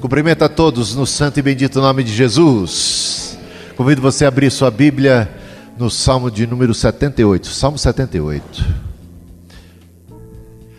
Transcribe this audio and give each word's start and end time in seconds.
Cumprimento 0.00 0.44
a 0.44 0.48
todos 0.48 0.94
no 0.94 1.04
santo 1.04 1.40
e 1.40 1.42
bendito 1.42 1.80
nome 1.80 2.04
de 2.04 2.14
Jesus. 2.14 3.36
Convido 3.76 4.00
você 4.00 4.24
a 4.24 4.28
abrir 4.28 4.48
sua 4.48 4.70
Bíblia 4.70 5.28
no 5.76 5.90
Salmo 5.90 6.30
de 6.30 6.46
número 6.46 6.72
78. 6.72 7.48
Salmo 7.48 7.76
78. 7.76 8.64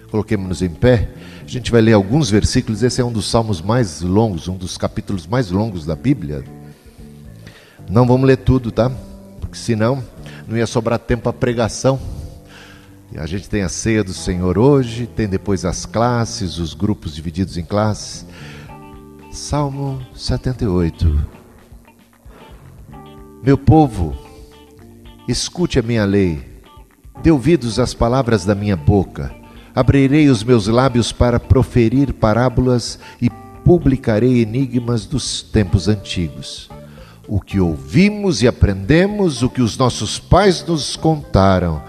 Coloquemos-nos 0.10 0.62
em 0.62 0.70
pé. 0.70 1.10
A 1.44 1.48
gente 1.50 1.70
vai 1.70 1.82
ler 1.82 1.94
alguns 1.94 2.30
versículos. 2.30 2.82
Esse 2.82 3.02
é 3.02 3.04
um 3.04 3.12
dos 3.12 3.30
salmos 3.30 3.62
mais 3.62 4.00
longos, 4.00 4.48
um 4.48 4.56
dos 4.56 4.78
capítulos 4.78 5.28
mais 5.28 5.52
longos 5.52 5.86
da 5.86 5.98
Bíblia. 5.98 6.42
Não 7.90 8.08
vamos 8.08 8.26
ler 8.26 8.38
tudo, 8.38 8.72
tá? 8.72 8.90
Porque 9.42 9.58
senão 9.58 10.02
não 10.48 10.56
ia 10.56 10.66
sobrar 10.66 10.98
tempo 10.98 11.24
para 11.24 11.34
pregação. 11.34 12.00
A 13.18 13.26
gente 13.26 13.50
tem 13.50 13.64
a 13.64 13.70
ceia 13.70 14.02
do 14.02 14.14
Senhor 14.14 14.58
hoje, 14.58 15.08
tem 15.08 15.28
depois 15.28 15.66
as 15.66 15.86
classes, 15.86 16.58
os 16.58 16.74
grupos 16.74 17.14
divididos 17.14 17.58
em 17.58 17.66
classes. 17.66 18.29
Salmo 19.40 20.06
78. 20.14 21.26
Meu 23.42 23.58
povo, 23.58 24.14
escute 25.30 25.80
a 25.80 25.82
minha 25.82 26.04
lei, 26.04 26.62
dê 27.24 27.32
ouvidos 27.32 27.80
às 27.80 27.94
palavras 27.94 28.44
da 28.44 28.54
minha 28.54 28.76
boca. 28.76 29.34
Abrirei 29.74 30.28
os 30.28 30.44
meus 30.44 30.68
lábios 30.68 31.14
para 31.14 31.40
proferir 31.40 32.14
parábolas 32.14 33.00
e 33.22 33.30
publicarei 33.64 34.42
enigmas 34.42 35.06
dos 35.06 35.42
tempos 35.42 35.88
antigos. 35.88 36.70
O 37.26 37.40
que 37.40 37.62
ouvimos 37.62 38.44
e 38.44 38.48
aprendemos, 38.48 39.42
o 39.42 39.50
que 39.50 39.62
os 39.62 39.78
nossos 39.78 40.20
pais 40.20 40.66
nos 40.68 40.98
contaram, 40.98 41.82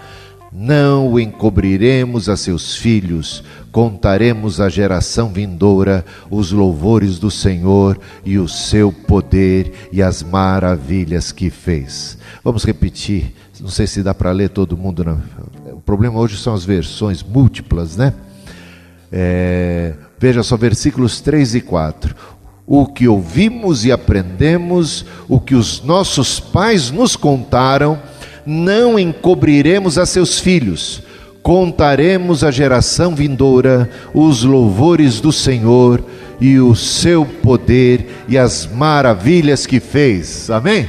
não 0.51 1.07
o 1.07 1.19
encobriremos 1.19 2.27
a 2.27 2.35
seus 2.35 2.75
filhos, 2.75 3.43
contaremos 3.71 4.59
à 4.59 4.67
geração 4.67 5.29
vindoura 5.29 6.05
os 6.29 6.51
louvores 6.51 7.17
do 7.17 7.31
Senhor 7.31 7.97
e 8.25 8.37
o 8.37 8.47
seu 8.47 8.91
poder 8.91 9.89
e 9.91 10.01
as 10.01 10.21
maravilhas 10.21 11.31
que 11.31 11.49
fez. 11.49 12.17
Vamos 12.43 12.65
repetir, 12.65 13.33
não 13.61 13.69
sei 13.69 13.87
se 13.87 14.03
dá 14.03 14.13
para 14.13 14.31
ler 14.31 14.49
todo 14.49 14.77
mundo. 14.77 15.05
Não. 15.05 15.21
O 15.73 15.79
problema 15.79 16.19
hoje 16.19 16.37
são 16.37 16.53
as 16.53 16.65
versões 16.65 17.23
múltiplas, 17.23 17.95
né? 17.95 18.13
É, 19.11 19.93
veja 20.19 20.43
só, 20.43 20.57
versículos 20.57 21.21
3 21.21 21.55
e 21.55 21.61
4. 21.61 22.15
O 22.65 22.87
que 22.87 23.07
ouvimos 23.07 23.85
e 23.85 23.91
aprendemos, 23.91 25.05
o 25.27 25.39
que 25.39 25.55
os 25.55 25.81
nossos 25.83 26.39
pais 26.39 26.91
nos 26.91 27.15
contaram, 27.15 27.99
não 28.45 28.97
encobriremos 28.97 29.97
a 29.97 30.05
seus 30.05 30.39
filhos, 30.39 31.01
contaremos 31.41 32.43
à 32.43 32.51
geração 32.51 33.15
vindoura 33.15 33.89
os 34.13 34.43
louvores 34.43 35.19
do 35.19 35.31
Senhor 35.31 36.03
e 36.39 36.59
o 36.59 36.75
seu 36.75 37.25
poder 37.25 38.07
e 38.27 38.37
as 38.37 38.65
maravilhas 38.65 39.65
que 39.65 39.79
fez. 39.79 40.49
Amém? 40.49 40.87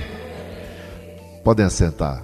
Podem 1.45 1.67
assentar. 1.67 2.23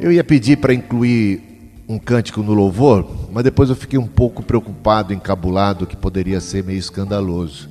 Eu 0.00 0.12
ia 0.12 0.24
pedir 0.24 0.56
para 0.56 0.74
incluir 0.74 1.42
um 1.88 1.98
cântico 1.98 2.42
no 2.42 2.54
louvor, 2.54 3.06
mas 3.32 3.44
depois 3.44 3.68
eu 3.68 3.76
fiquei 3.76 3.98
um 3.98 4.06
pouco 4.06 4.42
preocupado, 4.42 5.12
encabulado, 5.12 5.86
que 5.86 5.96
poderia 5.96 6.40
ser 6.40 6.64
meio 6.64 6.78
escandaloso. 6.78 7.68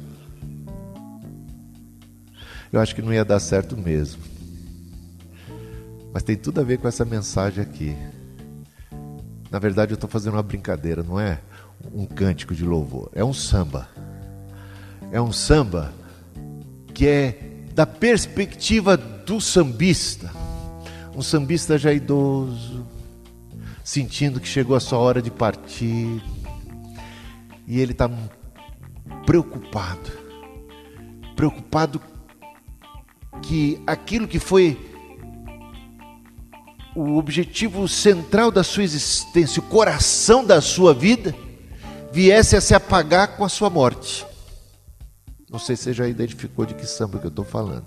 Eu 2.71 2.79
acho 2.79 2.95
que 2.95 3.01
não 3.01 3.13
ia 3.13 3.25
dar 3.25 3.39
certo 3.39 3.77
mesmo. 3.77 4.32
Mas 6.13 6.23
tem 6.23 6.35
tudo 6.35 6.61
a 6.61 6.63
ver 6.63 6.77
com 6.77 6.87
essa 6.87 7.03
mensagem 7.03 7.63
aqui. 7.63 7.95
Na 9.49 9.59
verdade, 9.59 9.91
eu 9.91 9.95
estou 9.95 10.09
fazendo 10.09 10.33
uma 10.35 10.43
brincadeira, 10.43 11.03
não 11.03 11.19
é 11.19 11.39
um 11.93 12.05
cântico 12.05 12.53
de 12.53 12.63
louvor, 12.63 13.09
é 13.13 13.23
um 13.23 13.33
samba. 13.33 13.89
É 15.11 15.19
um 15.21 15.31
samba 15.31 15.93
que 16.93 17.07
é 17.07 17.37
da 17.73 17.85
perspectiva 17.85 18.95
do 18.95 19.41
sambista. 19.41 20.31
Um 21.15 21.21
sambista 21.21 21.77
já 21.77 21.91
idoso, 21.91 22.85
sentindo 23.83 24.39
que 24.39 24.47
chegou 24.47 24.75
a 24.75 24.79
sua 24.79 24.99
hora 24.99 25.21
de 25.21 25.29
partir, 25.29 26.23
e 27.67 27.79
ele 27.79 27.91
está 27.91 28.09
preocupado 29.25 30.23
preocupado 31.35 32.01
que 33.41 33.81
aquilo 33.85 34.27
que 34.27 34.39
foi 34.39 34.92
o 36.95 37.17
objetivo 37.17 37.87
central 37.87 38.51
da 38.51 38.63
sua 38.63 38.83
existência, 38.83 39.59
o 39.59 39.65
coração 39.65 40.45
da 40.45 40.61
sua 40.61 40.93
vida, 40.93 41.35
viesse 42.11 42.55
a 42.55 42.61
se 42.61 42.75
apagar 42.75 43.35
com 43.35 43.43
a 43.43 43.49
sua 43.49 43.69
morte. 43.69 44.25
Não 45.49 45.59
sei 45.59 45.75
se 45.75 45.83
você 45.83 45.93
já 45.93 46.07
identificou 46.07 46.65
de 46.65 46.73
que 46.73 46.85
samba 46.85 47.19
que 47.19 47.25
eu 47.25 47.29
estou 47.29 47.45
falando. 47.45 47.85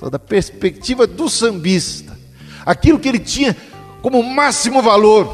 Só 0.00 0.08
da 0.08 0.18
perspectiva 0.18 1.06
do 1.06 1.28
sambista, 1.28 2.16
aquilo 2.64 2.98
que 2.98 3.08
ele 3.08 3.18
tinha 3.18 3.56
como 4.00 4.22
máximo 4.22 4.80
valor, 4.80 5.26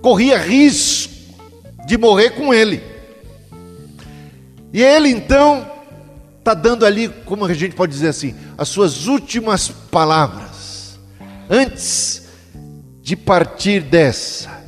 corria 0.00 0.38
risco 0.38 1.12
de 1.86 1.98
morrer 1.98 2.30
com 2.30 2.54
ele. 2.54 2.82
E 4.72 4.82
ele 4.82 5.10
então 5.10 5.70
está 6.38 6.54
dando 6.54 6.86
ali, 6.86 7.08
como 7.24 7.44
a 7.44 7.52
gente 7.52 7.74
pode 7.74 7.92
dizer 7.92 8.08
assim, 8.08 8.34
as 8.56 8.68
suas 8.68 9.06
últimas 9.06 9.68
palavras 9.68 10.45
antes 11.48 12.28
de 13.00 13.16
partir 13.16 13.80
dessa, 13.80 14.64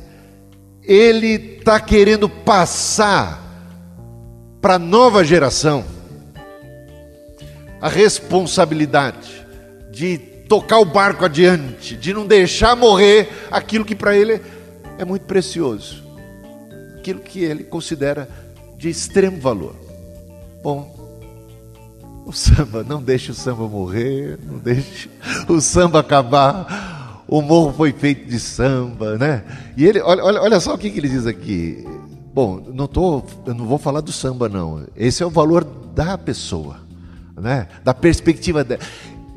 ele 0.83 1.57
está 1.57 1.79
querendo 1.79 2.29
passar 2.29 3.39
para 4.61 4.75
a 4.75 4.79
nova 4.79 5.23
geração 5.23 5.85
a 7.81 7.87
responsabilidade 7.87 9.45
de 9.91 10.17
tocar 10.17 10.79
o 10.79 10.85
barco 10.85 11.23
adiante, 11.23 11.95
de 11.95 12.13
não 12.13 12.25
deixar 12.25 12.75
morrer 12.75 13.29
aquilo 13.51 13.85
que 13.85 13.95
para 13.95 14.17
ele 14.17 14.41
é 14.97 15.05
muito 15.05 15.25
precioso, 15.25 16.03
aquilo 16.97 17.19
que 17.19 17.43
ele 17.43 17.63
considera 17.63 18.27
de 18.75 18.89
extremo 18.89 19.39
valor. 19.39 19.75
Bom, 20.63 20.98
o 22.29 22.31
samba, 22.31 22.83
não 22.83 23.01
deixe 23.01 23.31
o 23.31 23.33
samba 23.33 23.67
morrer, 23.67 24.37
não 24.45 24.59
deixe 24.59 25.09
o 25.47 25.59
samba 25.59 25.99
acabar. 25.99 27.23
O 27.27 27.41
morro 27.41 27.73
foi 27.73 27.91
feito 27.91 28.29
de 28.29 28.39
samba, 28.39 29.17
né? 29.17 29.43
E 29.75 29.85
ele, 29.85 29.99
olha, 29.99 30.23
olha, 30.23 30.41
olha 30.41 30.59
só 30.59 30.75
o 30.75 30.77
que, 30.77 30.91
que 30.91 30.99
ele 30.99 31.09
diz 31.09 31.25
aqui. 31.25 31.83
Bom, 32.33 32.63
não 32.71 32.87
tô, 32.87 33.23
eu 33.45 33.53
não 33.55 33.65
vou 33.65 33.79
falar 33.79 34.01
do 34.01 34.11
samba, 34.11 34.47
não. 34.47 34.85
Esse 34.95 35.23
é 35.23 35.25
o 35.25 35.29
valor 35.29 35.63
da 35.95 36.17
pessoa, 36.17 36.77
né? 37.35 37.67
Da 37.83 37.93
perspectiva 37.93 38.63
dela. 38.63 38.81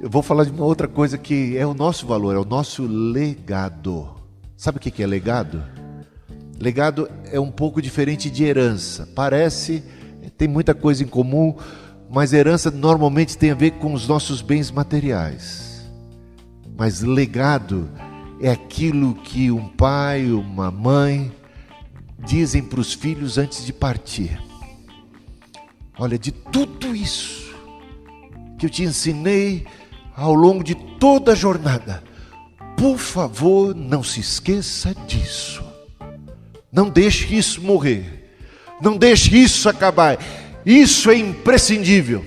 Eu 0.01 0.11
vou 0.11 0.23
falar 0.23 0.45
de 0.45 0.51
uma 0.51 0.65
outra 0.65 0.87
coisa 0.87 1.17
que 1.17 1.57
é 1.57 1.67
o 1.67 1.73
nosso 1.73 2.07
valor, 2.07 2.35
é 2.35 2.39
o 2.39 2.45
nosso 2.45 2.87
legado. 2.87 4.09
Sabe 4.55 4.77
o 4.77 4.81
que 4.81 5.03
é 5.03 5.07
legado? 5.07 5.63
Legado 6.61 7.09
é 7.31 7.41
um 7.41 7.51
pouco 7.51 7.81
diferente 7.81 8.29
de 8.29 8.45
herança. 8.45 9.09
Parece, 9.15 9.83
tem 10.37 10.47
muita 10.47 10.75
coisa 10.75 11.03
em 11.03 11.07
comum, 11.07 11.57
mas 12.13 12.35
herança 12.35 12.71
normalmente 12.71 13.39
tem 13.39 13.51
a 13.51 13.55
ver 13.55 13.71
com 13.73 13.95
os 13.95 14.07
nossos 14.07 14.43
bens 14.43 14.71
materiais. 14.71 15.91
Mas 16.77 17.01
legado 17.01 17.91
é 18.39 18.51
aquilo 18.51 19.15
que 19.15 19.51
um 19.51 19.67
pai, 19.69 20.31
uma 20.31 20.71
mãe 20.71 21.33
dizem 22.19 22.63
para 22.63 22.81
os 22.81 22.93
filhos 22.93 23.39
antes 23.39 23.65
de 23.65 23.73
partir. 23.73 24.39
Olha, 25.99 26.19
de 26.19 26.31
tudo 26.31 26.95
isso 26.95 27.55
que 28.59 28.67
eu 28.67 28.71
te 28.71 28.83
ensinei 28.83 29.67
ao 30.15 30.35
longo 30.35 30.63
de 30.63 30.75
toda 30.75 31.33
a 31.33 31.35
jornada, 31.35 32.03
por 32.77 32.99
favor, 32.99 33.75
não 33.75 34.03
se 34.03 34.21
esqueça 34.21 34.95
disso. 35.07 35.65
Não 36.71 36.91
deixe 36.91 37.35
isso 37.35 37.63
morrer. 37.63 38.35
Não 38.83 38.99
deixe 38.99 39.35
isso 39.35 39.67
acabar. 39.69 40.19
Isso 40.65 41.11
é 41.11 41.17
imprescindível. 41.17 42.25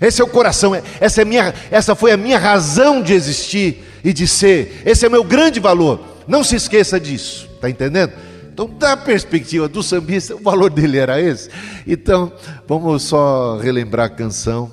Esse 0.00 0.20
é 0.20 0.24
o 0.24 0.28
coração, 0.28 0.74
é, 0.74 0.82
essa, 1.00 1.22
é 1.22 1.24
minha, 1.24 1.54
essa 1.70 1.94
foi 1.94 2.12
a 2.12 2.16
minha 2.16 2.38
razão 2.38 3.02
de 3.02 3.14
existir 3.14 3.82
e 4.04 4.12
de 4.12 4.26
ser. 4.26 4.82
Esse 4.84 5.06
é 5.06 5.08
o 5.08 5.10
meu 5.10 5.24
grande 5.24 5.58
valor. 5.58 6.00
Não 6.28 6.44
se 6.44 6.56
esqueça 6.56 7.00
disso, 7.00 7.48
está 7.54 7.70
entendendo? 7.70 8.12
Então, 8.52 8.68
da 8.68 8.96
perspectiva 8.96 9.68
do 9.68 9.82
sambista, 9.82 10.34
o 10.34 10.40
valor 10.40 10.70
dele 10.70 10.98
era 10.98 11.20
esse. 11.20 11.50
Então, 11.86 12.32
vamos 12.66 13.04
só 13.04 13.58
relembrar 13.58 14.06
a 14.06 14.10
canção, 14.10 14.70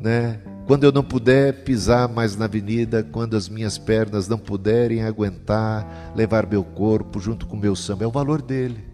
né? 0.00 0.40
Quando 0.66 0.84
eu 0.84 0.92
não 0.92 1.02
puder 1.02 1.64
pisar 1.64 2.08
mais 2.08 2.36
na 2.36 2.44
avenida, 2.44 3.02
quando 3.02 3.36
as 3.36 3.48
minhas 3.48 3.78
pernas 3.78 4.28
não 4.28 4.38
puderem 4.38 5.02
aguentar, 5.02 6.12
levar 6.14 6.46
meu 6.46 6.62
corpo 6.62 7.18
junto 7.18 7.46
com 7.46 7.56
meu 7.56 7.74
samba, 7.74 8.04
é 8.04 8.06
o 8.06 8.10
valor 8.10 8.42
dele, 8.42 8.84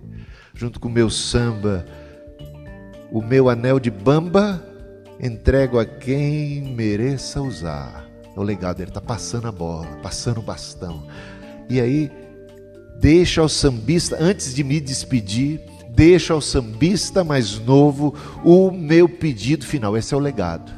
junto 0.54 0.78
com 0.78 0.88
meu 0.88 1.10
samba 1.10 1.84
o 3.14 3.22
meu 3.22 3.48
anel 3.48 3.78
de 3.78 3.92
bamba 3.92 4.60
entrego 5.20 5.78
a 5.78 5.84
quem 5.86 6.74
mereça 6.74 7.40
usar. 7.40 8.04
É 8.36 8.40
o 8.40 8.42
legado, 8.42 8.80
ele 8.80 8.90
está 8.90 9.00
passando 9.00 9.46
a 9.46 9.52
bola, 9.52 9.86
passando 10.02 10.38
o 10.38 10.42
bastão. 10.42 11.06
E 11.70 11.80
aí, 11.80 12.10
deixa 12.98 13.40
ao 13.40 13.48
sambista, 13.48 14.16
antes 14.18 14.52
de 14.52 14.64
me 14.64 14.80
despedir, 14.80 15.60
deixa 15.90 16.34
ao 16.34 16.40
sambista 16.40 17.22
mais 17.22 17.56
novo 17.60 18.16
o 18.42 18.72
meu 18.72 19.08
pedido 19.08 19.64
final. 19.64 19.96
Esse 19.96 20.12
é 20.12 20.16
o 20.16 20.20
legado. 20.20 20.72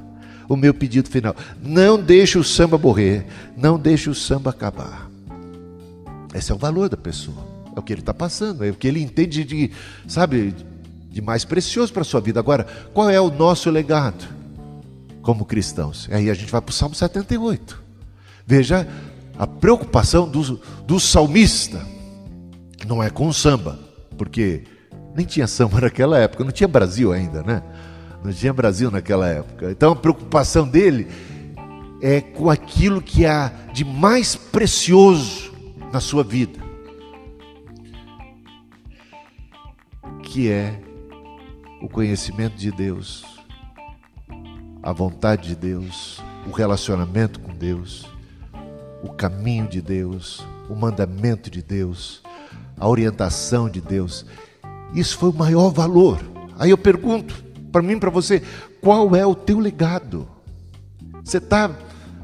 O 0.47 0.57
meu 0.57 0.75
pedido 0.75 1.09
final. 1.09 1.35
Não 1.63 1.99
deixe 1.99 2.37
o 2.37 2.45
samba 2.45 2.77
morrer. 2.77 3.25
Não 3.57 3.79
deixe 3.79 4.11
o 4.11 4.15
samba 4.15 4.51
acabar. 4.51 5.11
Esse 6.35 6.53
é 6.53 6.55
o 6.55 6.59
valor 6.59 6.91
da 6.91 6.99
pessoa. 6.99 7.47
É 7.75 7.81
o 7.81 7.83
que 7.83 7.95
ele 7.95 8.03
está 8.03 8.13
passando. 8.13 8.63
É 8.63 8.69
o 8.69 8.75
que 8.75 8.87
ele 8.87 9.03
entende 9.03 9.43
de, 9.43 9.71
sabe, 10.07 10.55
de 11.17 11.23
mais 11.23 11.47
precioso 11.47 11.91
para 11.95 12.03
a 12.03 12.05
sua 12.05 12.21
vida. 12.21 12.39
Agora, 12.39 12.67
qual 12.93 13.09
é 13.09 13.19
o 13.19 13.31
nosso 13.31 13.71
legado 13.71 14.23
como 15.23 15.47
cristãos? 15.47 16.07
Aí 16.13 16.29
a 16.29 16.35
gente 16.35 16.53
vai 16.53 16.61
para 16.61 16.71
o 16.71 16.75
Salmo 16.75 16.95
78. 16.95 17.83
Veja 18.47 18.87
a 19.39 19.47
preocupação 19.47 20.29
do, 20.29 20.61
do 20.87 21.01
salmista. 21.01 21.81
Não 22.87 23.03
é 23.03 23.09
com 23.09 23.29
o 23.29 23.33
samba, 23.33 23.79
porque 24.19 24.65
nem 25.15 25.25
tinha 25.25 25.47
samba 25.47 25.81
naquela 25.89 26.19
época, 26.19 26.45
não 26.45 26.53
tinha 26.53 26.69
Brasil 26.69 27.11
ainda, 27.15 27.43
né? 27.43 27.63
Não 28.23 28.31
tinha 28.31 28.53
Brasil 28.53 28.91
naquela 28.91 29.27
época. 29.27 29.71
Então 29.71 29.93
a 29.93 29.97
preocupação 29.97 30.69
dele 30.69 31.09
é 32.03 32.21
com 32.21 32.51
aquilo 32.51 33.01
que 33.01 33.25
há 33.25 33.51
de 33.73 33.87
mais 33.87 34.37
precioso 34.37 35.51
na 35.91 35.99
sua 35.99 36.23
vida, 36.23 36.61
que 40.23 40.51
é 40.51 40.83
o 41.87 41.89
conhecimento 41.89 42.57
de 42.57 42.73
Deus, 42.73 43.25
a 44.83 44.93
vontade 44.93 45.51
de 45.51 45.55
Deus, 45.55 46.21
o 46.45 46.51
relacionamento 46.51 47.39
com 47.39 47.55
Deus, 47.55 48.09
o 49.05 49.11
caminho 49.11 49.69
de 49.69 49.81
Deus, 49.81 50.45
o 50.69 50.75
mandamento 50.75 51.49
de 51.49 51.63
Deus, 51.63 52.25
a 52.77 52.89
orientação 52.89 53.71
de 53.71 53.81
Deus. 53.81 54.27
Isso 54.95 55.17
foi 55.17 55.31
o 55.31 55.33
maior 55.33 55.71
valor. 55.71 56.19
Aí 56.59 56.71
eu 56.71 56.79
pergunto 56.79 57.45
para 57.71 57.83
mim, 57.83 58.01
para 58.01 58.11
você, 58.11 58.43
qual 58.81 59.15
é 59.15 59.25
o 59.25 59.37
teu 59.37 59.61
legado? 59.61 60.29
Você 61.23 61.39
está 61.39 61.71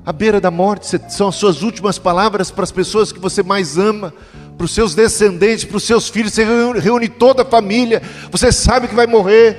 à 0.04 0.12
beira 0.12 0.40
da 0.40 0.50
morte, 0.50 0.88
são 1.08 1.28
as 1.28 1.36
suas 1.36 1.62
últimas 1.62 2.00
palavras 2.00 2.50
para 2.50 2.64
as 2.64 2.72
pessoas 2.72 3.12
que 3.12 3.20
você 3.20 3.44
mais 3.44 3.78
ama, 3.78 4.12
para 4.56 4.64
os 4.64 4.74
seus 4.74 4.94
descendentes, 4.94 5.64
para 5.64 5.76
os 5.76 5.84
seus 5.84 6.08
filhos, 6.08 6.32
você 6.32 6.44
reúne 6.44 7.08
toda 7.08 7.42
a 7.42 7.46
família, 7.46 8.02
você 8.30 8.52
sabe 8.52 8.88
que 8.88 8.94
vai 8.94 9.06
morrer. 9.06 9.56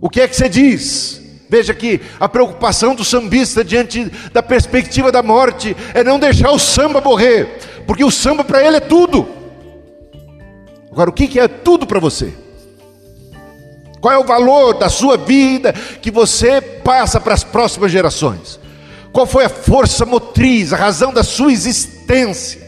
O 0.00 0.08
que 0.08 0.20
é 0.20 0.28
que 0.28 0.36
você 0.36 0.48
diz? 0.48 1.20
Veja 1.48 1.74
que 1.74 2.00
a 2.18 2.28
preocupação 2.28 2.94
do 2.94 3.04
sambista 3.04 3.62
diante 3.64 4.10
da 4.32 4.42
perspectiva 4.42 5.12
da 5.12 5.22
morte 5.22 5.76
é 5.94 6.02
não 6.02 6.18
deixar 6.18 6.50
o 6.50 6.58
samba 6.58 7.00
morrer, 7.00 7.58
porque 7.86 8.04
o 8.04 8.10
samba 8.10 8.42
para 8.44 8.64
ele 8.64 8.78
é 8.78 8.80
tudo. 8.80 9.28
Agora, 10.90 11.10
o 11.10 11.12
que 11.12 11.38
é 11.38 11.48
tudo 11.48 11.86
para 11.86 12.00
você? 12.00 12.32
Qual 14.00 14.12
é 14.12 14.18
o 14.18 14.24
valor 14.24 14.74
da 14.74 14.88
sua 14.88 15.16
vida 15.16 15.72
que 15.72 16.10
você 16.10 16.60
passa 16.60 17.18
para 17.18 17.34
as 17.34 17.42
próximas 17.42 17.90
gerações? 17.90 18.60
Qual 19.10 19.26
foi 19.26 19.44
a 19.44 19.48
força 19.48 20.04
motriz, 20.04 20.72
a 20.72 20.76
razão 20.76 21.12
da 21.12 21.22
sua 21.22 21.52
existência? 21.52 22.60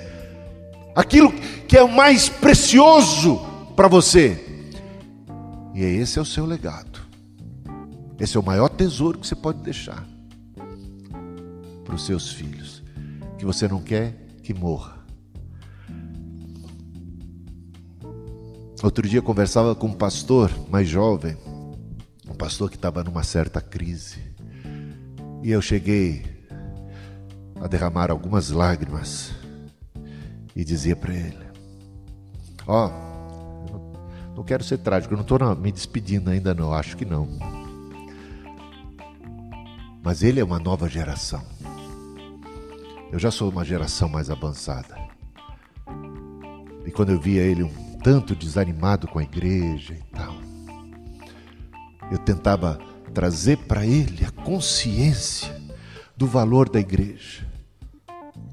Aquilo 0.96 1.30
que 1.68 1.76
é 1.76 1.82
o 1.82 1.92
mais 1.92 2.26
precioso 2.30 3.38
para 3.76 3.86
você. 3.86 4.42
E 5.74 5.82
esse 5.82 6.18
é 6.18 6.22
o 6.22 6.24
seu 6.24 6.46
legado. 6.46 7.02
Esse 8.18 8.38
é 8.38 8.40
o 8.40 8.42
maior 8.42 8.70
tesouro 8.70 9.18
que 9.18 9.26
você 9.26 9.34
pode 9.34 9.58
deixar 9.58 10.06
para 11.84 11.94
os 11.94 12.06
seus 12.06 12.32
filhos, 12.32 12.82
que 13.38 13.44
você 13.44 13.68
não 13.68 13.82
quer 13.82 14.14
que 14.42 14.54
morra. 14.54 14.96
Outro 18.82 19.06
dia 19.06 19.20
conversava 19.20 19.74
com 19.74 19.88
um 19.88 19.92
pastor 19.92 20.50
mais 20.70 20.88
jovem, 20.88 21.36
um 22.26 22.34
pastor 22.34 22.70
que 22.70 22.76
estava 22.76 23.04
numa 23.04 23.22
certa 23.22 23.60
crise. 23.60 24.18
E 25.42 25.50
eu 25.50 25.60
cheguei 25.60 26.24
a 27.60 27.66
derramar 27.66 28.10
algumas 28.10 28.48
lágrimas 28.48 29.30
e 30.56 30.64
dizia 30.64 30.96
para 30.96 31.14
ele: 31.14 31.46
Ó, 32.66 32.88
oh, 32.88 34.34
não 34.34 34.42
quero 34.42 34.64
ser 34.64 34.78
trágico, 34.78 35.12
eu 35.12 35.16
não 35.16 35.22
estou 35.22 35.54
me 35.54 35.70
despedindo 35.70 36.30
ainda, 36.30 36.54
não, 36.54 36.72
acho 36.72 36.96
que 36.96 37.04
não. 37.04 37.28
Mas 40.02 40.22
ele 40.22 40.40
é 40.40 40.44
uma 40.44 40.58
nova 40.58 40.88
geração. 40.88 41.44
Eu 43.12 43.18
já 43.18 43.30
sou 43.30 43.50
uma 43.50 43.64
geração 43.64 44.08
mais 44.08 44.30
avançada. 44.30 44.96
E 46.84 46.90
quando 46.90 47.10
eu 47.10 47.20
via 47.20 47.42
ele 47.42 47.62
um 47.62 47.86
tanto 48.06 48.36
desanimado 48.36 49.08
com 49.08 49.18
a 49.18 49.22
igreja 49.24 49.94
e 49.94 50.16
tal. 50.16 50.34
Eu 52.08 52.18
tentava 52.18 52.78
trazer 53.12 53.58
para 53.58 53.84
ele 53.84 54.24
a 54.24 54.30
consciência 54.30 55.60
do 56.16 56.24
valor 56.24 56.68
da 56.68 56.78
igreja, 56.78 57.44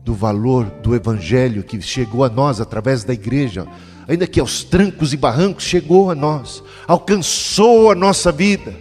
do 0.04 0.14
valor 0.14 0.66
do 0.82 0.94
evangelho 0.94 1.64
que 1.64 1.82
chegou 1.82 2.24
a 2.24 2.30
nós 2.30 2.60
através 2.60 3.04
da 3.04 3.14
igreja, 3.14 3.66
ainda 4.08 4.28
que 4.28 4.40
aos 4.40 4.64
trancos 4.64 5.14
e 5.14 5.18
barrancos 5.18 5.64
chegou 5.64 6.12
a 6.12 6.16
nós, 6.16 6.62
alcançou 6.86 7.90
a 7.90 7.96
nossa 7.96 8.32
vida. 8.32 8.74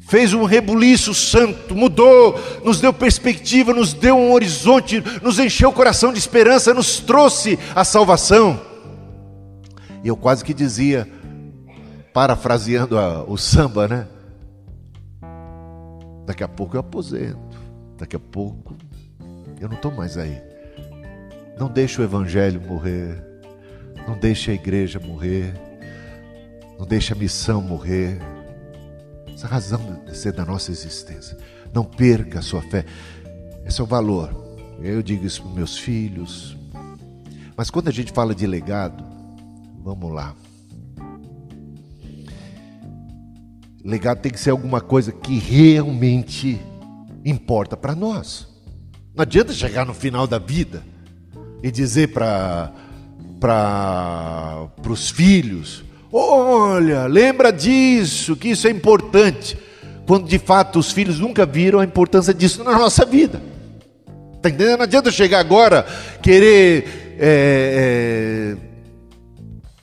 Fez 0.00 0.34
um 0.34 0.44
rebuliço 0.44 1.14
santo, 1.14 1.74
mudou, 1.74 2.38
nos 2.64 2.80
deu 2.80 2.92
perspectiva, 2.92 3.72
nos 3.72 3.94
deu 3.94 4.16
um 4.16 4.32
horizonte, 4.32 5.02
nos 5.22 5.38
encheu 5.38 5.70
o 5.70 5.72
coração 5.72 6.12
de 6.12 6.18
esperança, 6.18 6.74
nos 6.74 6.98
trouxe 6.98 7.58
a 7.74 7.84
salvação. 7.84 8.60
E 10.02 10.08
eu 10.08 10.16
quase 10.16 10.44
que 10.44 10.52
dizia, 10.52 11.08
parafraseando 12.12 12.98
a, 12.98 13.24
o 13.24 13.38
samba, 13.38 13.88
né? 13.88 14.06
Daqui 16.26 16.44
a 16.44 16.48
pouco 16.48 16.76
eu 16.76 16.80
aposento, 16.80 17.38
daqui 17.96 18.16
a 18.16 18.20
pouco 18.20 18.74
eu 19.60 19.68
não 19.68 19.76
estou 19.76 19.90
mais 19.90 20.16
aí. 20.16 20.42
Não 21.58 21.68
deixe 21.68 22.00
o 22.00 22.04
evangelho 22.04 22.60
morrer, 22.60 23.22
não 24.06 24.18
deixe 24.18 24.50
a 24.50 24.54
igreja 24.54 24.98
morrer, 24.98 25.54
não 26.78 26.86
deixe 26.86 27.12
a 27.12 27.16
missão 27.16 27.60
morrer. 27.60 28.18
Essa 29.32 29.46
razão 29.46 30.02
de 30.04 30.16
ser 30.16 30.32
da 30.32 30.44
nossa 30.44 30.70
existência. 30.70 31.36
Não 31.72 31.84
perca 31.84 32.38
a 32.38 32.42
sua 32.42 32.62
fé. 32.62 32.84
Esse 33.64 33.80
é 33.80 33.84
o 33.84 33.86
valor. 33.86 34.44
Eu 34.80 35.02
digo 35.02 35.26
isso 35.26 35.42
para 35.42 35.52
meus 35.52 35.76
filhos. 35.76 36.56
Mas 37.56 37.70
quando 37.70 37.88
a 37.88 37.92
gente 37.92 38.12
fala 38.12 38.34
de 38.34 38.46
legado, 38.46 39.14
Vamos 39.84 40.10
lá. 40.12 40.34
Legado 43.84 44.22
tem 44.22 44.32
que 44.32 44.40
ser 44.40 44.48
alguma 44.48 44.80
coisa 44.80 45.12
que 45.12 45.38
realmente 45.38 46.58
importa 47.22 47.76
para 47.76 47.94
nós. 47.94 48.48
Não 49.14 49.22
adianta 49.22 49.52
chegar 49.52 49.86
no 49.86 49.94
final 49.94 50.26
da 50.26 50.38
vida 50.38 50.82
e 51.62 51.70
dizer 51.70 52.08
para 52.08 52.72
para 53.40 54.68
os 54.88 55.10
filhos: 55.10 55.84
olha, 56.12 57.06
lembra 57.06 57.52
disso, 57.52 58.36
que 58.36 58.48
isso 58.48 58.66
é 58.66 58.70
importante. 58.70 59.58
Quando 60.06 60.26
de 60.26 60.38
fato 60.38 60.78
os 60.78 60.92
filhos 60.92 61.18
nunca 61.18 61.46
viram 61.46 61.80
a 61.80 61.84
importância 61.84 62.34
disso 62.34 62.62
na 62.62 62.78
nossa 62.78 63.04
vida. 63.04 63.40
Está 64.36 64.50
entendendo? 64.50 64.78
Não 64.78 64.84
adianta 64.84 65.10
chegar 65.10 65.40
agora 65.40 65.86
querer. 66.22 67.16
É, 67.18 68.56
é, 68.58 68.74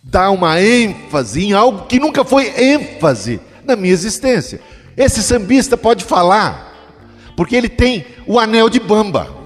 dar 0.03 0.29
uma 0.31 0.61
ênfase 0.61 1.45
em 1.45 1.53
algo 1.53 1.87
que 1.87 1.97
nunca 1.97 2.25
foi 2.25 2.47
ênfase 2.61 3.39
na 3.63 3.77
minha 3.77 3.93
existência. 3.93 4.59
Esse 4.97 5.23
sambista 5.23 5.77
pode 5.77 6.03
falar, 6.03 6.70
porque 7.35 7.55
ele 7.55 7.69
tem 7.69 8.05
o 8.25 8.39
anel 8.39 8.69
de 8.69 8.79
bamba. 8.79 9.41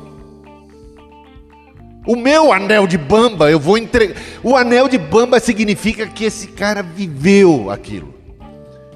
O 2.06 2.16
meu 2.16 2.54
anel 2.54 2.86
de 2.86 2.98
bamba, 2.98 3.50
eu 3.50 3.60
vou 3.60 3.78
entregar. 3.78 4.16
O 4.44 4.56
anel 4.56 4.88
de 4.88 4.98
bamba 4.98 5.40
significa 5.40 6.06
que 6.06 6.24
esse 6.24 6.48
cara 6.48 6.84
viveu 6.84 7.72
aquilo. 7.72 8.14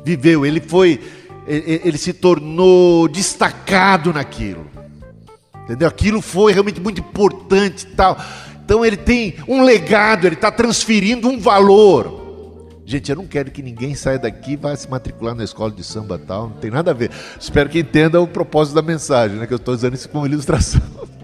Viveu, 0.05 0.45
ele 0.45 0.61
foi, 0.61 0.99
ele 1.47 1.97
se 1.97 2.13
tornou 2.13 3.07
destacado 3.07 4.13
naquilo. 4.13 4.67
Entendeu? 5.63 5.87
Aquilo 5.87 6.21
foi 6.21 6.51
realmente 6.51 6.79
muito 6.79 6.99
importante 6.99 7.85
tal. 7.87 8.17
Então 8.63 8.85
ele 8.85 8.97
tem 8.97 9.35
um 9.47 9.63
legado, 9.63 10.27
ele 10.27 10.35
está 10.35 10.51
transferindo 10.51 11.27
um 11.27 11.39
valor. 11.39 12.18
Gente, 12.89 13.11
eu 13.11 13.15
não 13.15 13.27
quero 13.27 13.51
que 13.51 13.61
ninguém 13.61 13.93
saia 13.93 14.17
daqui 14.17 14.53
e 14.53 14.55
vá 14.55 14.75
se 14.75 14.89
matricular 14.89 15.35
na 15.35 15.43
escola 15.43 15.71
de 15.71 15.83
samba 15.83 16.17
tal, 16.17 16.49
não 16.49 16.55
tem 16.55 16.71
nada 16.71 16.89
a 16.89 16.93
ver. 16.95 17.11
Espero 17.39 17.69
que 17.69 17.77
entenda 17.77 18.19
o 18.19 18.25
propósito 18.25 18.73
da 18.73 18.81
mensagem, 18.81 19.37
né? 19.37 19.45
Que 19.45 19.53
eu 19.53 19.57
estou 19.57 19.75
usando 19.75 19.93
isso 19.93 20.09
como 20.09 20.25
ilustração. 20.25 20.81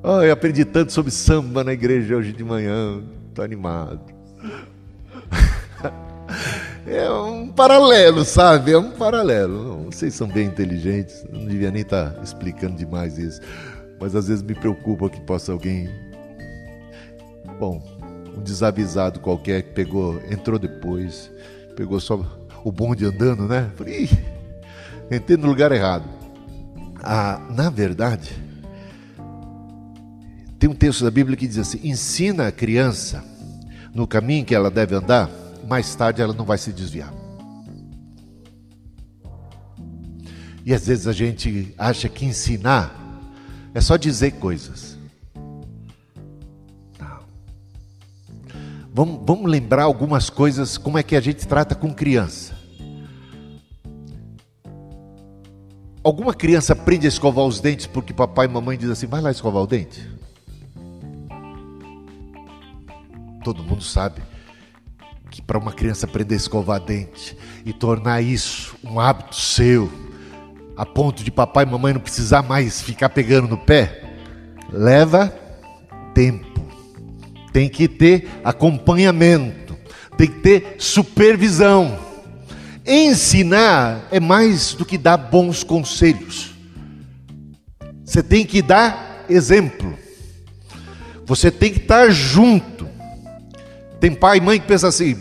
Oh, 0.00 0.22
eu 0.22 0.32
aprendi 0.32 0.64
tanto 0.64 0.92
sobre 0.92 1.10
samba 1.10 1.62
na 1.62 1.72
igreja 1.72 2.16
hoje 2.16 2.32
de 2.32 2.42
manhã, 2.42 3.02
estou 3.28 3.44
animado. 3.44 4.00
É 6.86 7.10
um 7.10 7.48
paralelo, 7.48 8.24
sabe? 8.24 8.72
É 8.72 8.78
um 8.78 8.92
paralelo. 8.92 9.84
Vocês 9.90 10.14
são 10.14 10.26
bem 10.26 10.46
inteligentes, 10.46 11.26
não 11.30 11.44
devia 11.44 11.70
nem 11.70 11.82
estar 11.82 12.10
tá 12.10 12.22
explicando 12.22 12.76
demais 12.76 13.18
isso 13.18 13.40
mas 14.00 14.14
às 14.14 14.28
vezes 14.28 14.42
me 14.42 14.54
preocupa 14.54 15.10
que 15.10 15.20
possa 15.20 15.52
alguém. 15.52 15.88
Bom, 17.58 17.82
um 18.38 18.42
desavisado 18.42 19.20
qualquer 19.20 19.62
que 19.62 19.70
pegou, 19.70 20.22
entrou 20.30 20.58
depois, 20.58 21.30
pegou 21.76 22.00
só 22.00 22.24
o 22.64 22.70
bonde 22.70 23.04
andando, 23.04 23.46
né? 23.46 23.70
Falei, 23.76 24.08
entrei 25.10 25.36
no 25.36 25.46
lugar 25.46 25.72
errado. 25.72 26.04
Ah, 27.02 27.40
na 27.50 27.68
verdade, 27.68 28.30
tem 30.58 30.70
um 30.70 30.74
texto 30.74 31.04
da 31.04 31.10
Bíblia 31.10 31.36
que 31.36 31.46
diz 31.46 31.58
assim: 31.58 31.80
ensina 31.82 32.48
a 32.48 32.52
criança 32.52 33.24
no 33.92 34.06
caminho 34.06 34.44
que 34.44 34.54
ela 34.54 34.70
deve 34.70 34.94
andar, 34.94 35.30
mais 35.68 35.94
tarde 35.94 36.22
ela 36.22 36.32
não 36.32 36.44
vai 36.44 36.58
se 36.58 36.72
desviar. 36.72 37.12
E 40.64 40.74
às 40.74 40.86
vezes 40.86 41.06
a 41.06 41.12
gente 41.12 41.74
acha 41.78 42.08
que 42.08 42.26
ensinar 42.26 42.94
é 43.74 43.80
só 43.80 43.96
dizer 43.96 44.32
coisas. 44.32 44.87
Vamos, 48.98 49.20
vamos 49.24 49.48
lembrar 49.48 49.84
algumas 49.84 50.28
coisas, 50.28 50.76
como 50.76 50.98
é 50.98 51.04
que 51.04 51.14
a 51.14 51.20
gente 51.20 51.46
trata 51.46 51.72
com 51.72 51.94
criança. 51.94 52.52
Alguma 56.02 56.34
criança 56.34 56.72
aprende 56.72 57.06
a 57.06 57.08
escovar 57.08 57.44
os 57.44 57.60
dentes 57.60 57.86
porque 57.86 58.12
papai 58.12 58.46
e 58.46 58.48
mamãe 58.48 58.76
dizem 58.76 58.92
assim: 58.92 59.06
vai 59.06 59.20
lá 59.20 59.30
escovar 59.30 59.62
o 59.62 59.68
dente? 59.68 60.04
Todo 63.44 63.62
mundo 63.62 63.84
sabe 63.84 64.20
que 65.30 65.40
para 65.40 65.58
uma 65.58 65.72
criança 65.72 66.04
aprender 66.04 66.34
a 66.34 66.38
escovar 66.38 66.80
dente 66.80 67.38
e 67.64 67.72
tornar 67.72 68.20
isso 68.20 68.76
um 68.82 68.98
hábito 68.98 69.36
seu, 69.36 69.88
a 70.76 70.84
ponto 70.84 71.22
de 71.22 71.30
papai 71.30 71.64
e 71.64 71.68
mamãe 71.68 71.94
não 71.94 72.00
precisar 72.00 72.42
mais 72.42 72.82
ficar 72.82 73.10
pegando 73.10 73.46
no 73.46 73.58
pé, 73.58 74.18
leva 74.72 75.32
tempo. 76.12 76.67
Tem 77.58 77.68
que 77.68 77.88
ter 77.88 78.28
acompanhamento, 78.44 79.76
tem 80.16 80.28
que 80.28 80.38
ter 80.38 80.76
supervisão. 80.78 81.98
Ensinar 82.86 84.06
é 84.12 84.20
mais 84.20 84.74
do 84.74 84.84
que 84.84 84.96
dar 84.96 85.16
bons 85.16 85.64
conselhos. 85.64 86.54
Você 88.04 88.22
tem 88.22 88.46
que 88.46 88.62
dar 88.62 89.24
exemplo. 89.28 89.92
Você 91.26 91.50
tem 91.50 91.72
que 91.72 91.80
estar 91.80 92.08
junto. 92.10 92.88
Tem 93.98 94.14
pai 94.14 94.38
e 94.38 94.40
mãe 94.40 94.60
que 94.60 94.66
pensa 94.68 94.86
assim: 94.86 95.16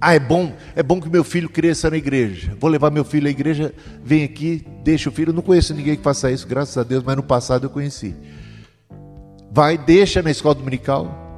ah, 0.00 0.14
é 0.14 0.18
bom, 0.18 0.54
é 0.74 0.82
bom 0.82 1.02
que 1.02 1.10
meu 1.10 1.22
filho 1.22 1.50
cresça 1.50 1.90
na 1.90 1.98
igreja. 1.98 2.56
Vou 2.58 2.70
levar 2.70 2.90
meu 2.90 3.04
filho 3.04 3.26
à 3.26 3.30
igreja, 3.30 3.74
vem 4.02 4.24
aqui, 4.24 4.64
deixa 4.82 5.10
o 5.10 5.12
filho. 5.12 5.32
Eu 5.32 5.34
não 5.34 5.42
conheço 5.42 5.74
ninguém 5.74 5.96
que 5.96 6.02
faça 6.02 6.32
isso, 6.32 6.48
graças 6.48 6.78
a 6.78 6.82
Deus, 6.82 7.04
mas 7.04 7.14
no 7.14 7.22
passado 7.22 7.66
eu 7.66 7.70
conheci. 7.70 8.16
Vai, 9.50 9.78
deixa 9.78 10.22
na 10.22 10.30
escola 10.30 10.54
dominical 10.54 11.28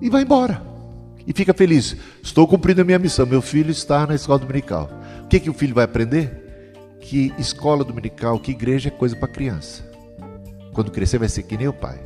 e 0.00 0.08
vai 0.08 0.22
embora. 0.22 0.62
E 1.26 1.32
fica 1.32 1.52
feliz. 1.52 1.96
Estou 2.22 2.46
cumprindo 2.48 2.80
a 2.80 2.84
minha 2.84 2.98
missão. 2.98 3.26
Meu 3.26 3.42
filho 3.42 3.70
está 3.70 4.06
na 4.06 4.14
escola 4.14 4.38
dominical. 4.38 4.90
O 5.24 5.28
que, 5.28 5.38
que 5.38 5.50
o 5.50 5.54
filho 5.54 5.74
vai 5.74 5.84
aprender? 5.84 6.96
Que 7.00 7.32
escola 7.38 7.84
dominical, 7.84 8.38
que 8.40 8.50
igreja 8.50 8.88
é 8.88 8.90
coisa 8.90 9.14
para 9.14 9.28
criança. 9.28 9.86
Quando 10.72 10.90
crescer, 10.90 11.18
vai 11.18 11.28
ser 11.28 11.42
que 11.42 11.56
nem 11.56 11.68
o 11.68 11.72
pai. 11.72 12.02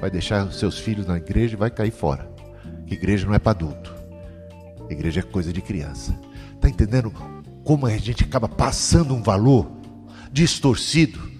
Vai 0.00 0.10
deixar 0.10 0.50
seus 0.52 0.78
filhos 0.78 1.06
na 1.06 1.16
igreja 1.16 1.54
e 1.54 1.58
vai 1.58 1.70
cair 1.70 1.92
fora. 1.92 2.28
Que 2.86 2.94
igreja 2.94 3.26
não 3.26 3.34
é 3.34 3.38
para 3.38 3.52
adulto. 3.52 3.94
Igreja 4.90 5.20
é 5.20 5.22
coisa 5.22 5.52
de 5.52 5.60
criança. 5.60 6.18
Está 6.54 6.68
entendendo 6.68 7.12
como 7.64 7.86
a 7.86 7.96
gente 7.96 8.24
acaba 8.24 8.48
passando 8.48 9.14
um 9.14 9.22
valor 9.22 9.70
distorcido? 10.32 11.31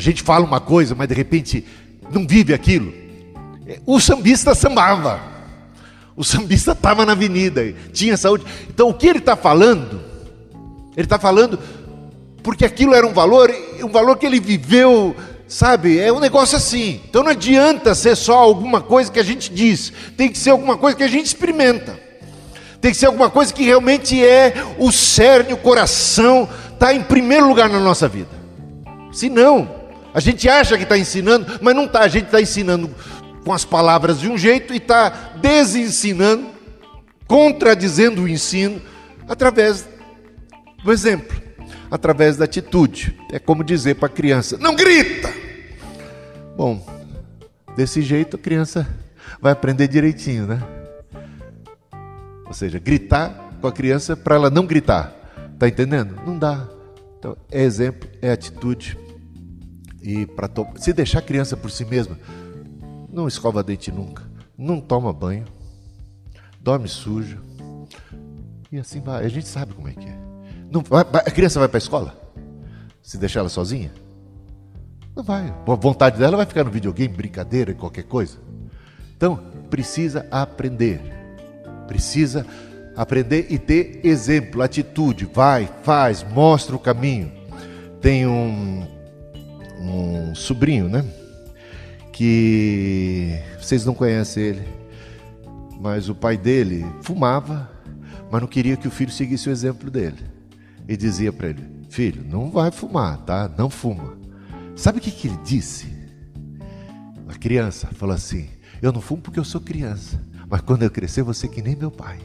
A 0.00 0.02
gente 0.02 0.22
fala 0.22 0.46
uma 0.46 0.60
coisa, 0.60 0.94
mas 0.94 1.06
de 1.08 1.14
repente 1.14 1.62
não 2.10 2.26
vive 2.26 2.54
aquilo. 2.54 2.90
O 3.84 4.00
sambista 4.00 4.54
sambava. 4.54 5.20
O 6.16 6.24
sambista 6.24 6.72
estava 6.72 7.04
na 7.04 7.12
avenida, 7.12 7.74
tinha 7.92 8.16
saúde. 8.16 8.46
Então 8.70 8.88
o 8.88 8.94
que 8.94 9.06
ele 9.06 9.18
está 9.18 9.36
falando? 9.36 10.00
Ele 10.96 11.04
está 11.04 11.18
falando 11.18 11.58
porque 12.42 12.64
aquilo 12.64 12.94
era 12.94 13.06
um 13.06 13.12
valor, 13.12 13.54
um 13.82 13.90
valor 13.90 14.16
que 14.16 14.24
ele 14.24 14.40
viveu, 14.40 15.14
sabe? 15.46 15.98
É 15.98 16.10
um 16.10 16.18
negócio 16.18 16.56
assim. 16.56 17.02
Então 17.06 17.22
não 17.22 17.32
adianta 17.32 17.94
ser 17.94 18.16
só 18.16 18.38
alguma 18.38 18.80
coisa 18.80 19.12
que 19.12 19.20
a 19.20 19.22
gente 19.22 19.52
diz, 19.52 19.92
tem 20.16 20.30
que 20.30 20.38
ser 20.38 20.48
alguma 20.48 20.78
coisa 20.78 20.96
que 20.96 21.04
a 21.04 21.08
gente 21.08 21.26
experimenta. 21.26 22.00
Tem 22.80 22.90
que 22.90 22.96
ser 22.96 23.04
alguma 23.04 23.28
coisa 23.28 23.52
que 23.52 23.64
realmente 23.64 24.24
é 24.24 24.54
o 24.78 24.90
cerne, 24.90 25.52
o 25.52 25.58
coração, 25.58 26.48
está 26.72 26.94
em 26.94 27.02
primeiro 27.02 27.46
lugar 27.46 27.68
na 27.68 27.80
nossa 27.80 28.08
vida. 28.08 28.40
Se 29.12 29.28
não, 29.28 29.79
a 30.12 30.20
gente 30.20 30.48
acha 30.48 30.76
que 30.76 30.82
está 30.82 30.98
ensinando, 30.98 31.58
mas 31.60 31.74
não 31.74 31.84
está. 31.84 32.00
A 32.00 32.08
gente 32.08 32.26
está 32.26 32.40
ensinando 32.40 32.90
com 33.44 33.52
as 33.52 33.64
palavras 33.64 34.20
de 34.20 34.28
um 34.28 34.36
jeito 34.36 34.72
e 34.72 34.76
está 34.76 35.08
desensinando, 35.40 36.48
contradizendo 37.26 38.22
o 38.22 38.28
ensino, 38.28 38.80
através 39.28 39.88
do 40.82 40.92
exemplo, 40.92 41.40
através 41.90 42.36
da 42.36 42.44
atitude. 42.44 43.16
É 43.32 43.38
como 43.38 43.62
dizer 43.62 43.96
para 43.96 44.06
a 44.06 44.12
criança: 44.12 44.58
não 44.58 44.74
grita! 44.74 45.32
Bom, 46.56 46.84
desse 47.76 48.02
jeito 48.02 48.36
a 48.36 48.38
criança 48.38 48.86
vai 49.40 49.52
aprender 49.52 49.88
direitinho, 49.88 50.46
né? 50.46 50.60
Ou 52.46 52.52
seja, 52.52 52.80
gritar 52.80 53.50
com 53.60 53.68
a 53.68 53.72
criança 53.72 54.16
para 54.16 54.34
ela 54.34 54.50
não 54.50 54.66
gritar. 54.66 55.14
Está 55.54 55.68
entendendo? 55.68 56.16
Não 56.26 56.36
dá. 56.36 56.66
Então, 57.18 57.36
é 57.50 57.62
exemplo, 57.62 58.08
é 58.20 58.32
atitude. 58.32 58.98
E 60.02 60.26
para 60.26 60.48
to... 60.48 60.66
se 60.76 60.92
deixar 60.92 61.18
a 61.18 61.22
criança 61.22 61.56
por 61.56 61.70
si 61.70 61.84
mesma, 61.84 62.18
não 63.12 63.28
escova 63.28 63.62
dente 63.62 63.90
nunca, 63.92 64.24
não 64.56 64.80
toma 64.80 65.12
banho, 65.12 65.44
dorme 66.60 66.88
sujo. 66.88 67.38
E 68.72 68.78
assim 68.78 69.00
vai. 69.00 69.24
A 69.24 69.28
gente 69.28 69.48
sabe 69.48 69.74
como 69.74 69.88
é 69.88 69.92
que 69.92 70.06
é. 70.06 70.18
Não, 70.70 70.82
a 70.90 71.30
criança 71.30 71.58
vai 71.58 71.68
para 71.68 71.78
a 71.78 71.78
escola? 71.78 72.16
Se 73.02 73.18
deixar 73.18 73.40
ela 73.40 73.48
sozinha? 73.48 73.92
Não 75.16 75.24
vai. 75.24 75.48
A 75.48 75.74
vontade 75.74 76.18
dela 76.18 76.36
vai 76.36 76.46
ficar 76.46 76.62
no 76.62 76.70
videogame, 76.70 77.12
brincadeira, 77.12 77.74
qualquer 77.74 78.04
coisa. 78.04 78.38
Então, 79.16 79.36
precisa 79.68 80.26
aprender 80.30 81.20
precisa 81.90 82.46
aprender 82.96 83.48
e 83.50 83.58
ter 83.58 84.00
exemplo, 84.04 84.62
atitude. 84.62 85.24
Vai, 85.24 85.68
faz, 85.82 86.22
mostra 86.22 86.76
o 86.76 86.78
caminho. 86.78 87.32
Tem 88.00 88.28
um, 88.28 88.86
um 89.80 90.34
sobrinho, 90.34 90.88
né? 90.88 91.04
Que 92.12 93.40
vocês 93.60 93.84
não 93.84 93.94
conhecem 93.94 94.42
ele, 94.42 94.68
mas 95.80 96.08
o 96.08 96.14
pai 96.14 96.36
dele 96.36 96.84
fumava, 97.02 97.70
mas 98.30 98.40
não 98.40 98.48
queria 98.48 98.76
que 98.76 98.86
o 98.86 98.90
filho 98.90 99.10
seguisse 99.10 99.48
o 99.48 99.52
exemplo 99.52 99.90
dele. 99.90 100.18
E 100.86 100.96
dizia 100.96 101.32
para 101.32 101.48
ele: 101.48 101.64
Filho, 101.88 102.22
não 102.24 102.50
vai 102.50 102.70
fumar, 102.70 103.18
tá? 103.18 103.50
Não 103.56 103.70
fuma. 103.70 104.18
Sabe 104.76 104.98
o 104.98 105.00
que, 105.00 105.10
que 105.10 105.28
ele 105.28 105.38
disse? 105.44 105.86
A 107.28 107.34
criança 107.34 107.88
falou 107.94 108.14
assim: 108.14 108.48
Eu 108.82 108.92
não 108.92 109.00
fumo 109.00 109.22
porque 109.22 109.40
eu 109.40 109.44
sou 109.44 109.60
criança. 109.60 110.20
Mas 110.48 110.60
quando 110.62 110.82
eu 110.82 110.90
crescer, 110.90 111.22
você 111.22 111.46
que 111.46 111.62
nem 111.62 111.76
meu 111.76 111.90
pai. 111.90 112.18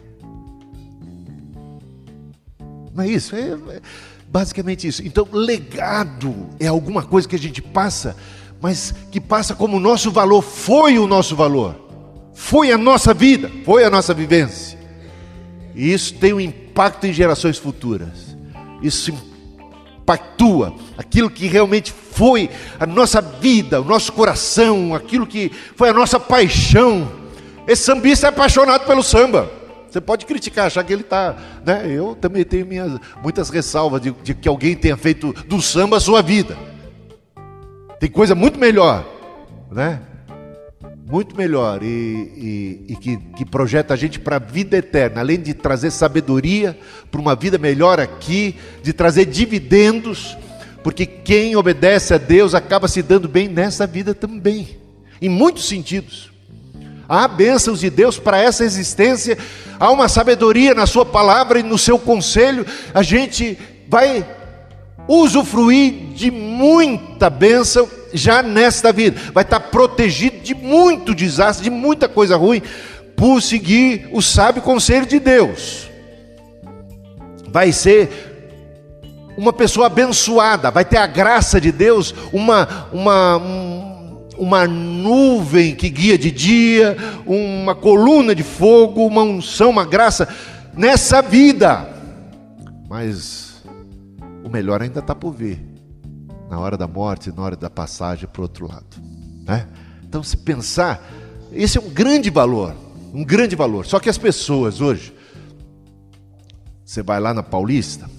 Não 2.94 3.04
é 3.04 3.08
isso? 3.08 3.36
É, 3.36 3.52
é 3.52 3.82
basicamente 4.28 4.88
isso. 4.88 5.06
Então, 5.06 5.28
legado 5.32 6.50
é 6.60 6.68
alguma 6.68 7.04
coisa 7.04 7.28
que 7.28 7.36
a 7.36 7.40
gente 7.40 7.62
passa, 7.62 8.16
mas 8.62 8.94
que 9.12 9.20
passa 9.20 9.56
como 9.56 9.80
nosso 9.80 10.12
valor, 10.12 10.42
foi 10.42 10.98
o 10.98 11.08
nosso 11.08 11.36
valor, 11.36 11.76
foi 12.34 12.72
a 12.72 12.78
nossa 12.78 13.14
vida, 13.14 13.52
foi 13.64 13.84
a 13.84 13.90
nossa 13.90 14.14
vivência. 14.14 14.78
E 15.74 15.92
isso 15.92 16.14
tem 16.16 16.34
um 16.34 16.40
impacto 16.40 17.06
em 17.06 17.14
gerações 17.14 17.58
futuras. 17.58 18.36
Isso 18.82 19.12
impactua 20.02 20.76
aquilo 20.98 21.30
que 21.30 21.48
realmente 21.48 21.92
foi 21.92 22.50
a 22.80 22.86
nossa 22.86 23.22
vida, 23.22 23.82
o 23.82 23.86
nosso 23.86 24.14
coração, 24.14 24.94
aquilo 24.94 25.26
que 25.26 25.52
foi 25.76 25.90
a 25.90 25.94
nossa 25.94 26.20
paixão 26.20 27.26
esse 27.68 27.84
sambista 27.84 28.28
é 28.28 28.30
apaixonado 28.30 28.86
pelo 28.86 29.02
samba. 29.02 29.52
Você 29.96 30.02
pode 30.02 30.26
criticar, 30.26 30.66
achar 30.66 30.84
que 30.84 30.92
ele 30.92 31.04
está. 31.04 31.38
Né? 31.66 31.90
Eu 31.90 32.18
também 32.20 32.44
tenho 32.44 32.66
minhas, 32.66 33.00
muitas 33.24 33.50
ressalvas 33.50 34.02
de, 34.02 34.12
de, 34.12 34.34
que 34.34 34.46
alguém 34.46 34.76
tenha 34.76 34.98
feito 34.98 35.32
do 35.48 35.62
samba 35.62 35.96
a 35.96 36.00
sua 36.02 36.22
vida. 36.22 36.58
Tem 37.98 38.12
coisa 38.12 38.36
muito 38.36 38.60
melhor, 38.60 39.08
né? 39.72 40.02
Muito 41.10 41.34
melhor 41.38 41.82
e, 41.82 41.86
e, 41.88 42.86
e 42.90 42.96
que, 42.98 43.16
que 43.38 43.46
projeta 43.46 43.94
a 43.94 43.98
gente 43.98 44.20
para 44.20 44.36
a 44.36 44.40
vida 44.40 44.76
eterna, 44.76 45.22
além 45.22 45.40
de 45.40 45.54
trazer 45.54 45.92
sabedoria 45.92 46.78
para 47.10 47.22
uma 47.22 47.34
vida 47.34 47.58
melhor 47.58 47.98
aqui, 47.98 48.58
de 48.84 48.92
trazer 48.92 49.24
dividendos, 49.24 50.38
porque 50.84 51.06
quem 51.06 51.56
obedece 51.56 52.14
a 52.14 52.18
Deus 52.18 52.54
acaba 52.54 52.90
se 52.90 53.02
dando 53.02 53.30
bem 53.30 53.48
nessa 53.48 53.88
vida 53.88 54.14
também, 54.14 54.78
em 55.22 55.30
muitos 55.30 55.70
sentidos. 55.70 56.35
Há 57.08 57.28
bênçãos 57.28 57.80
de 57.80 57.90
Deus 57.90 58.18
para 58.18 58.40
essa 58.40 58.64
existência, 58.64 59.38
há 59.80 59.92
uma 59.92 60.10
sabedoria 60.10 60.74
na 60.74 60.86
Sua 60.86 61.06
palavra 61.06 61.60
e 61.60 61.64
no 61.64 61.78
seu 61.78 62.00
conselho. 62.00 62.66
A 62.94 63.04
gente 63.04 63.58
vai 63.88 64.26
usufruir 65.08 66.14
de 66.14 66.32
muita 66.32 67.30
bênção 67.30 67.88
já 68.14 68.42
nesta 68.42 68.92
vida, 68.92 69.20
vai 69.34 69.44
estar 69.44 69.60
protegido 69.60 70.40
de 70.40 70.56
muito 70.56 71.14
desastre, 71.14 71.66
de 71.66 71.70
muita 71.70 72.08
coisa 72.08 72.36
ruim, 72.36 72.62
por 73.16 73.42
seguir 73.42 74.10
o 74.12 74.22
sábio 74.22 74.62
conselho 74.62 75.06
de 75.06 75.20
Deus. 75.20 75.90
Vai 77.48 77.72
ser 77.72 78.10
uma 79.38 79.54
pessoa 79.54 79.88
abençoada, 79.88 80.72
vai 80.72 80.86
ter 80.86 80.98
a 80.98 81.08
graça 81.08 81.60
de 81.60 81.72
Deus, 81.72 82.14
uma, 82.32 82.88
uma, 82.92 83.38
uma 84.38 84.68
nuvem 84.68 85.76
que 85.76 85.90
guia 85.90 86.18
de 86.18 86.32
dia, 86.32 86.96
uma 87.26 87.76
coluna 87.76 88.36
de 88.36 88.44
fogo, 88.44 89.06
uma 89.06 89.24
unção, 89.24 89.70
uma 89.70 89.86
graça 89.86 90.28
nessa 90.76 91.22
vida. 91.22 91.90
Mas 92.90 93.64
o 94.44 94.50
melhor 94.50 94.82
ainda 94.82 95.00
está 95.00 95.16
por 95.16 95.32
vir, 95.32 95.64
na 96.50 96.60
hora 96.60 96.78
da 96.78 96.88
morte, 96.88 97.32
na 97.32 97.42
hora 97.44 97.56
da 97.56 97.70
passagem 97.70 98.28
para 98.28 98.42
o 98.42 98.44
outro 98.44 98.68
lado. 98.68 99.02
Né? 99.46 99.68
Então, 100.04 100.24
se 100.24 100.38
pensar, 100.38 101.04
esse 101.52 101.78
é 101.78 101.82
um 101.82 101.90
grande 101.90 102.30
valor, 102.30 102.76
um 103.14 103.24
grande 103.24 103.56
valor. 103.56 103.86
Só 103.86 104.00
que 104.00 104.10
as 104.10 104.18
pessoas 104.18 104.82
hoje, 104.82 105.14
você 106.84 107.02
vai 107.02 107.20
lá 107.20 107.34
na 107.34 107.44
Paulista, 107.44 108.10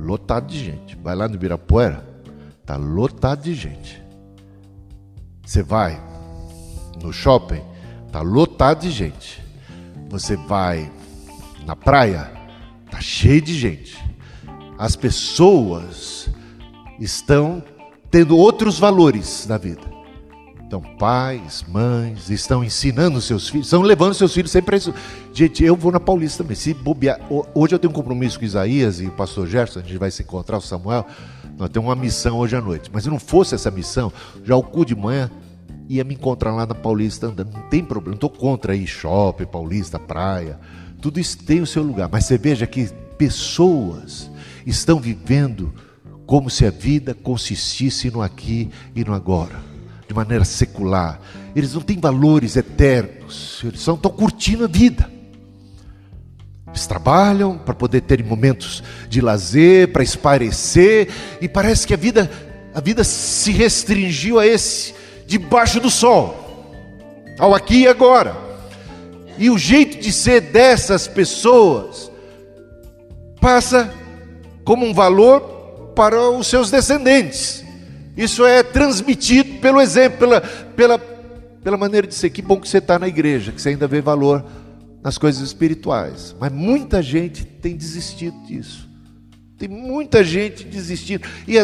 lotado 0.00 0.46
de 0.46 0.58
gente. 0.58 0.96
Vai 0.96 1.14
lá 1.14 1.28
no 1.28 1.34
Ibirapuera, 1.34 2.04
tá 2.64 2.76
lotado 2.76 3.42
de 3.42 3.54
gente. 3.54 3.99
Você 5.50 5.64
vai 5.64 6.00
no 7.02 7.12
shopping, 7.12 7.60
tá 8.12 8.20
lotado 8.20 8.82
de 8.82 8.90
gente. 8.92 9.42
Você 10.08 10.36
vai 10.36 10.88
na 11.66 11.74
praia, 11.74 12.30
tá 12.88 13.00
cheio 13.00 13.42
de 13.42 13.58
gente. 13.58 13.98
As 14.78 14.94
pessoas 14.94 16.30
estão 17.00 17.60
tendo 18.12 18.38
outros 18.38 18.78
valores 18.78 19.44
na 19.48 19.58
vida. 19.58 19.82
Então, 20.64 20.80
pais, 20.80 21.64
mães 21.66 22.30
estão 22.30 22.62
ensinando 22.62 23.20
seus 23.20 23.48
filhos, 23.48 23.66
estão 23.66 23.82
levando 23.82 24.14
seus 24.14 24.32
filhos 24.32 24.52
sempre 24.52 24.66
para 24.66 24.76
isso. 24.76 24.94
Gente, 25.34 25.64
eu 25.64 25.74
vou 25.74 25.90
na 25.90 25.98
Paulista 25.98 26.44
também. 26.44 26.54
Se 26.54 26.72
bobear, 26.72 27.18
hoje 27.52 27.74
eu 27.74 27.78
tenho 27.80 27.90
um 27.90 27.94
compromisso 27.94 28.38
com 28.38 28.44
Isaías 28.44 29.00
e 29.00 29.06
o 29.06 29.10
pastor 29.10 29.48
Gerson, 29.48 29.80
a 29.80 29.82
gente 29.82 29.98
vai 29.98 30.12
se 30.12 30.22
encontrar, 30.22 30.58
o 30.58 30.60
Samuel. 30.60 31.04
Nós 31.58 31.68
temos 31.70 31.88
uma 31.88 31.96
missão 31.96 32.38
hoje 32.38 32.54
à 32.54 32.60
noite. 32.60 32.88
Mas 32.92 33.02
se 33.02 33.10
não 33.10 33.18
fosse 33.18 33.56
essa 33.56 33.68
missão, 33.68 34.12
já 34.44 34.54
o 34.54 34.62
cu 34.62 34.84
de 34.84 34.94
manhã 34.94 35.28
ia 35.90 36.04
me 36.04 36.14
encontrar 36.14 36.54
lá 36.54 36.64
na 36.64 36.74
Paulista 36.74 37.26
andando. 37.26 37.52
Não 37.52 37.62
tem 37.62 37.84
problema, 37.84 38.14
estou 38.14 38.30
contra 38.30 38.74
aí, 38.74 38.86
shopping, 38.86 39.44
Paulista, 39.44 39.98
praia. 39.98 40.56
Tudo 41.02 41.18
isso 41.18 41.38
tem 41.38 41.60
o 41.60 41.66
seu 41.66 41.82
lugar. 41.82 42.08
Mas 42.10 42.26
você 42.26 42.38
veja 42.38 42.64
que 42.64 42.88
pessoas 43.18 44.30
estão 44.64 45.00
vivendo 45.00 45.74
como 46.26 46.48
se 46.48 46.64
a 46.64 46.70
vida 46.70 47.12
consistisse 47.12 48.08
no 48.08 48.22
aqui 48.22 48.70
e 48.94 49.04
no 49.04 49.12
agora 49.12 49.60
de 50.06 50.14
maneira 50.14 50.44
secular. 50.44 51.20
Eles 51.56 51.74
não 51.74 51.82
têm 51.82 51.98
valores 51.98 52.54
eternos. 52.54 53.60
Eles 53.64 53.80
estão 53.80 53.96
curtindo 53.96 54.64
a 54.64 54.68
vida. 54.68 55.10
Eles 56.68 56.86
trabalham 56.86 57.58
para 57.58 57.74
poder 57.74 58.02
ter 58.02 58.22
momentos 58.24 58.80
de 59.08 59.20
lazer, 59.20 59.92
para 59.92 60.04
esparecer, 60.04 61.08
e 61.40 61.48
parece 61.48 61.84
que 61.84 61.92
a 61.92 61.96
vida, 61.96 62.30
a 62.72 62.80
vida 62.80 63.02
se 63.02 63.50
restringiu 63.50 64.38
a 64.38 64.46
esse 64.46 64.99
debaixo 65.30 65.78
do 65.78 65.88
sol, 65.88 66.34
ao 67.38 67.54
aqui 67.54 67.82
e 67.82 67.86
agora. 67.86 68.36
E 69.38 69.48
o 69.48 69.56
jeito 69.56 69.96
de 70.00 70.12
ser 70.12 70.40
dessas 70.40 71.06
pessoas 71.06 72.10
passa 73.40 73.94
como 74.64 74.84
um 74.84 74.92
valor 74.92 75.92
para 75.94 76.20
os 76.30 76.48
seus 76.48 76.68
descendentes. 76.68 77.64
Isso 78.16 78.44
é 78.44 78.64
transmitido 78.64 79.60
pelo 79.60 79.80
exemplo, 79.80 80.18
pela, 80.18 80.40
pela, 80.40 80.98
pela 80.98 81.76
maneira 81.76 82.08
de 82.08 82.14
ser. 82.16 82.30
Que 82.30 82.42
bom 82.42 82.60
que 82.60 82.68
você 82.68 82.78
está 82.78 82.98
na 82.98 83.06
igreja, 83.06 83.52
que 83.52 83.62
você 83.62 83.68
ainda 83.68 83.86
vê 83.86 84.00
valor 84.00 84.44
nas 85.00 85.16
coisas 85.16 85.40
espirituais. 85.42 86.34
Mas 86.40 86.50
muita 86.50 87.00
gente 87.00 87.44
tem 87.44 87.76
desistido 87.76 88.36
disso. 88.48 88.88
Tem 89.56 89.68
muita 89.68 90.24
gente 90.24 90.64
desistindo. 90.64 91.24
E, 91.46 91.56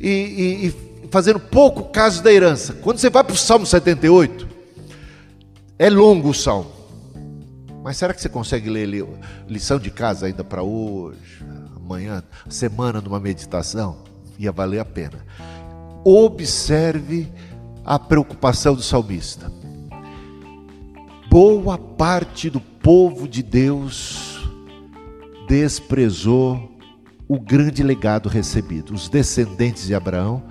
e, 0.00 0.68
e, 0.68 0.74
fazendo 1.14 1.38
pouco 1.38 1.84
caso 1.84 2.22
da 2.22 2.32
herança. 2.32 2.72
Quando 2.74 2.98
você 2.98 3.08
vai 3.08 3.22
para 3.22 3.34
o 3.34 3.38
Salmo 3.38 3.64
78, 3.64 4.48
é 5.78 5.88
longo 5.88 6.30
o 6.30 6.34
Salmo. 6.34 6.70
Mas 7.82 7.96
será 7.96 8.12
que 8.12 8.20
você 8.20 8.28
consegue 8.28 8.68
ler 8.68 9.06
lição 9.48 9.78
de 9.78 9.90
casa 9.90 10.26
ainda 10.26 10.42
para 10.42 10.62
hoje, 10.62 11.44
amanhã, 11.76 12.22
semana 12.48 13.00
numa 13.00 13.20
meditação? 13.20 13.98
Ia 14.38 14.50
valer 14.50 14.80
a 14.80 14.84
pena 14.84 15.24
observe 16.04 17.32
a 17.84 17.98
preocupação 17.98 18.74
do 18.74 18.82
salmista. 18.82 19.50
Boa 21.30 21.78
parte 21.78 22.50
do 22.50 22.60
povo 22.60 23.26
de 23.26 23.42
Deus 23.42 24.38
desprezou 25.48 26.70
o 27.26 27.40
grande 27.40 27.82
legado 27.82 28.28
recebido. 28.28 28.92
Os 28.92 29.08
descendentes 29.08 29.86
de 29.86 29.94
Abraão 29.94 30.42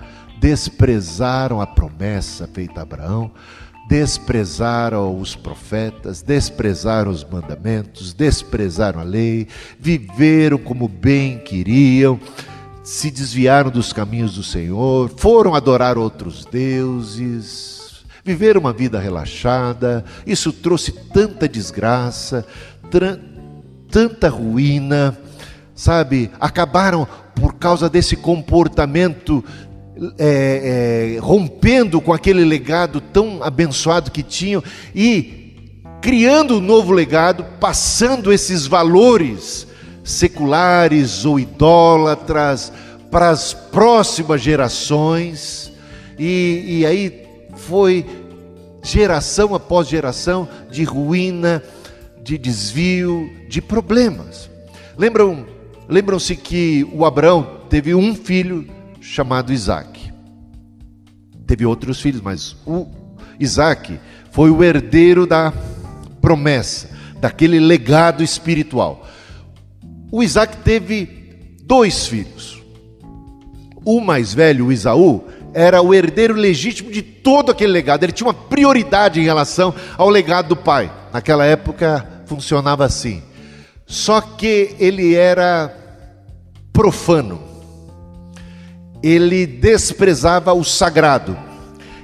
desprezaram 0.44 1.62
a 1.62 1.66
promessa 1.66 2.46
feita 2.46 2.80
a 2.80 2.82
Abraão, 2.82 3.30
desprezaram 3.88 5.18
os 5.18 5.34
profetas, 5.34 6.20
desprezaram 6.20 7.10
os 7.10 7.24
mandamentos, 7.24 8.12
desprezaram 8.12 9.00
a 9.00 9.02
lei, 9.02 9.48
viveram 9.80 10.58
como 10.58 10.86
bem 10.86 11.38
queriam 11.38 12.20
se 12.82 13.10
desviaram 13.10 13.70
dos 13.70 13.94
caminhos 13.94 14.34
do 14.34 14.42
Senhor, 14.42 15.10
foram 15.16 15.54
adorar 15.54 15.96
outros 15.96 16.44
deuses, 16.44 18.04
viveram 18.22 18.60
uma 18.60 18.74
vida 18.74 19.00
relaxada. 19.00 20.04
Isso 20.26 20.52
trouxe 20.52 20.92
tanta 20.92 21.48
desgraça, 21.48 22.46
tanta 23.90 24.28
ruína, 24.28 25.16
sabe? 25.74 26.30
Acabaram 26.38 27.08
por 27.34 27.54
causa 27.54 27.88
desse 27.88 28.16
comportamento 28.16 29.42
é, 30.18 31.16
é, 31.16 31.18
rompendo 31.20 32.00
com 32.00 32.12
aquele 32.12 32.44
legado 32.44 33.00
tão 33.00 33.42
abençoado 33.42 34.10
que 34.10 34.22
tinham 34.22 34.62
e 34.94 35.44
criando 36.00 36.58
um 36.58 36.60
novo 36.60 36.92
legado, 36.92 37.44
passando 37.58 38.32
esses 38.32 38.66
valores 38.66 39.66
seculares 40.02 41.24
ou 41.24 41.40
idólatras 41.40 42.72
para 43.10 43.30
as 43.30 43.54
próximas 43.54 44.42
gerações, 44.42 45.72
e, 46.18 46.80
e 46.80 46.86
aí 46.86 47.22
foi 47.56 48.04
geração 48.82 49.54
após 49.54 49.88
geração 49.88 50.48
de 50.70 50.84
ruína, 50.84 51.62
de 52.22 52.36
desvio, 52.36 53.30
de 53.48 53.62
problemas. 53.62 54.50
Lembram, 54.98 55.46
lembram-se 55.88 56.36
que 56.36 56.86
o 56.92 57.04
Abraão 57.04 57.60
teve 57.70 57.94
um 57.94 58.14
filho 58.14 58.66
chamado 59.04 59.52
Isaac. 59.52 60.12
Teve 61.46 61.66
outros 61.66 62.00
filhos, 62.00 62.20
mas 62.20 62.56
o 62.66 62.86
Isaac 63.38 64.00
foi 64.30 64.50
o 64.50 64.64
herdeiro 64.64 65.26
da 65.26 65.52
promessa, 66.20 66.88
daquele 67.20 67.60
legado 67.60 68.22
espiritual 68.22 69.04
o 70.14 70.22
Isaac 70.22 70.58
teve 70.58 71.08
dois 71.64 72.06
filhos. 72.06 72.62
O 73.84 74.00
mais 74.00 74.32
velho, 74.32 74.66
o 74.66 74.72
Isaú, 74.72 75.24
era 75.52 75.82
o 75.82 75.92
herdeiro 75.92 76.34
legítimo 76.34 76.88
de 76.88 77.02
todo 77.02 77.50
aquele 77.50 77.72
legado. 77.72 78.04
Ele 78.04 78.12
tinha 78.12 78.28
uma 78.28 78.32
prioridade 78.32 79.18
em 79.18 79.24
relação 79.24 79.74
ao 79.98 80.08
legado 80.08 80.50
do 80.50 80.56
pai. 80.56 80.88
Naquela 81.12 81.44
época 81.44 82.22
funcionava 82.26 82.84
assim. 82.84 83.24
Só 83.86 84.20
que 84.20 84.76
ele 84.78 85.16
era 85.16 85.76
profano. 86.72 87.40
Ele 89.04 89.46
desprezava 89.46 90.54
o 90.54 90.64
sagrado. 90.64 91.36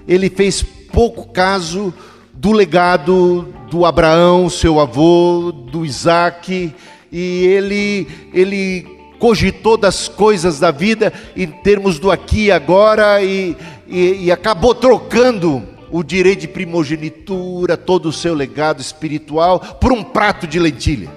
Ele 0.06 0.28
fez 0.28 0.62
pouco 0.62 1.32
caso 1.32 1.94
do 2.34 2.52
legado 2.52 3.48
do 3.70 3.86
Abraão, 3.86 4.50
seu 4.50 4.78
avô, 4.78 5.50
do 5.50 5.86
Isaac 5.86 6.74
e 7.10 7.46
ele, 7.46 8.06
ele 8.34 8.86
cogitou 9.18 9.76
das 9.76 10.08
coisas 10.08 10.58
da 10.58 10.70
vida 10.70 11.12
em 11.34 11.46
termos 11.46 11.98
do 11.98 12.10
aqui 12.10 12.46
e 12.46 12.52
agora 12.52 13.22
e, 13.22 13.56
e, 13.86 14.24
e 14.24 14.32
acabou 14.32 14.74
trocando 14.74 15.62
o 15.90 16.02
direito 16.02 16.40
de 16.40 16.48
primogenitura, 16.48 17.76
todo 17.76 18.10
o 18.10 18.12
seu 18.12 18.34
legado 18.34 18.80
espiritual, 18.80 19.58
por 19.80 19.90
um 19.90 20.02
prato 20.02 20.46
de 20.46 20.58
lentilha. 20.58 21.10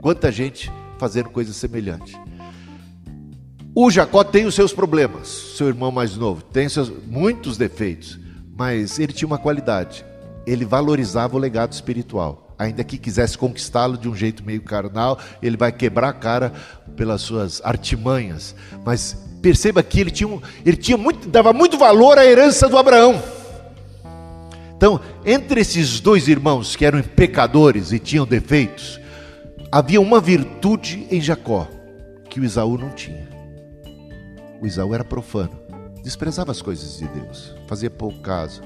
Quanta 0.00 0.30
gente 0.30 0.70
fazendo 0.98 1.30
coisa 1.30 1.52
semelhante. 1.52 2.18
O 3.74 3.90
Jacó 3.90 4.24
tem 4.24 4.46
os 4.46 4.54
seus 4.54 4.72
problemas, 4.72 5.28
seu 5.56 5.68
irmão 5.68 5.90
mais 5.92 6.16
novo, 6.16 6.42
tem 6.42 6.68
seus, 6.68 6.90
muitos 7.06 7.56
defeitos, 7.56 8.18
mas 8.56 8.98
ele 8.98 9.12
tinha 9.12 9.26
uma 9.26 9.38
qualidade: 9.38 10.04
ele 10.46 10.64
valorizava 10.64 11.36
o 11.36 11.38
legado 11.38 11.72
espiritual 11.72 12.50
ainda 12.60 12.84
que 12.84 12.98
quisesse 12.98 13.38
conquistá-lo 13.38 13.96
de 13.96 14.06
um 14.06 14.14
jeito 14.14 14.44
meio 14.44 14.60
carnal, 14.60 15.18
ele 15.42 15.56
vai 15.56 15.72
quebrar 15.72 16.10
a 16.10 16.12
cara 16.12 16.52
pelas 16.94 17.22
suas 17.22 17.62
artimanhas, 17.64 18.54
mas 18.84 19.16
perceba 19.40 19.82
que 19.82 19.98
ele 19.98 20.10
tinha, 20.10 20.38
ele 20.64 20.76
tinha 20.76 20.98
muito, 20.98 21.26
dava 21.26 21.54
muito 21.54 21.78
valor 21.78 22.18
à 22.18 22.26
herança 22.26 22.68
do 22.68 22.76
Abraão. 22.76 23.22
Então, 24.76 25.00
entre 25.24 25.62
esses 25.62 26.00
dois 26.00 26.28
irmãos 26.28 26.76
que 26.76 26.84
eram 26.84 27.02
pecadores 27.02 27.92
e 27.92 27.98
tinham 27.98 28.26
defeitos, 28.26 29.00
havia 29.72 30.00
uma 30.00 30.20
virtude 30.20 31.06
em 31.10 31.20
Jacó 31.20 31.66
que 32.28 32.40
o 32.40 32.44
Isaú 32.44 32.76
não 32.76 32.90
tinha. 32.90 33.29
O 34.60 34.66
Isaú 34.66 34.94
era 34.94 35.04
profano, 35.04 35.52
desprezava 36.02 36.50
as 36.50 36.60
coisas 36.60 36.98
de 36.98 37.08
Deus, 37.08 37.54
fazia 37.66 37.90
pouco 37.90 38.20
caso, 38.20 38.62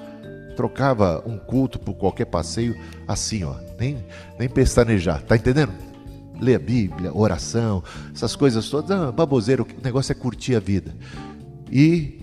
trocava 0.57 1.23
um 1.27 1.39
culto 1.39 1.79
por 1.79 1.95
qualquer 1.95 2.27
passeio 2.27 2.77
assim, 3.07 3.45
ó, 3.45 3.55
nem, 3.79 4.05
nem 4.39 4.49
pestanejar, 4.49 5.23
tá 5.23 5.37
entendendo? 5.37 5.73
ler 6.41 6.57
a 6.57 6.59
Bíblia, 6.59 7.17
oração, 7.17 7.83
essas 8.15 8.35
coisas 8.37 8.69
todas, 8.69 8.91
ah, 8.91 9.13
baboseiro, 9.13 9.67
o 9.79 9.85
negócio 9.85 10.13
é 10.13 10.15
curtir 10.15 10.57
a 10.57 10.61
vida. 10.61 10.95
E 11.71 12.21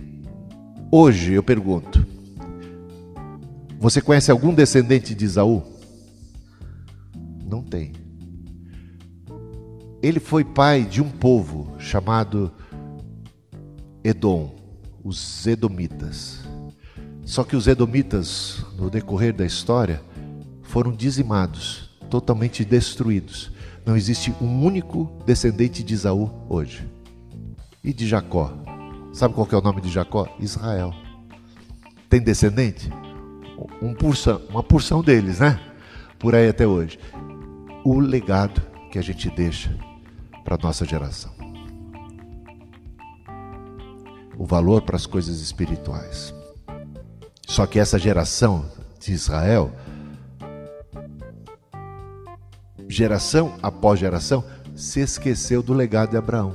hoje 0.90 1.32
eu 1.32 1.42
pergunto: 1.42 2.06
você 3.78 4.00
conhece 4.00 4.30
algum 4.30 4.54
descendente 4.54 5.14
de 5.14 5.24
Isaú? 5.24 5.62
Não 7.44 7.62
tem. 7.62 7.92
Ele 10.02 10.18
foi 10.18 10.44
pai 10.44 10.84
de 10.84 11.00
um 11.00 11.08
povo 11.08 11.76
chamado 11.78 12.52
Edom, 14.04 14.54
os 15.04 15.46
Edomitas. 15.46 16.40
Só 17.24 17.44
que 17.44 17.54
os 17.54 17.66
Edomitas, 17.66 18.64
no 18.76 18.90
decorrer 18.90 19.32
da 19.32 19.44
história, 19.44 20.02
foram 20.62 20.92
dizimados, 20.92 21.90
totalmente 22.10 22.64
destruídos. 22.64 23.52
Não 23.86 23.96
existe 23.96 24.34
um 24.40 24.64
único 24.64 25.10
descendente 25.24 25.82
de 25.82 25.94
Isaú 25.94 26.30
hoje. 26.48 26.86
E 27.82 27.92
de 27.92 28.06
Jacó? 28.06 28.52
Sabe 29.12 29.34
qual 29.34 29.48
é 29.50 29.56
o 29.56 29.60
nome 29.60 29.80
de 29.80 29.90
Jacó? 29.90 30.26
Israel. 30.40 30.94
Tem 32.08 32.20
descendente? 32.20 32.90
Um 33.80 33.94
porção, 33.94 34.40
uma 34.48 34.62
porção 34.62 35.02
deles, 35.02 35.40
né? 35.40 35.60
Por 36.18 36.34
aí 36.34 36.48
até 36.48 36.66
hoje. 36.66 36.98
O 37.84 37.98
legado 38.00 38.62
que 38.90 38.98
a 38.98 39.02
gente 39.02 39.30
deixa 39.30 39.76
para 40.44 40.56
a 40.56 40.58
nossa 40.58 40.84
geração. 40.84 41.41
O 44.42 44.46
valor 44.46 44.82
para 44.82 44.96
as 44.96 45.06
coisas 45.06 45.40
espirituais. 45.40 46.34
Só 47.46 47.64
que 47.64 47.78
essa 47.78 47.96
geração 47.96 48.68
de 48.98 49.12
Israel 49.12 49.72
geração 52.88 53.54
após 53.62 53.98
geração, 53.98 54.44
se 54.74 55.00
esqueceu 55.00 55.62
do 55.62 55.72
legado 55.72 56.10
de 56.10 56.16
Abraão. 56.16 56.54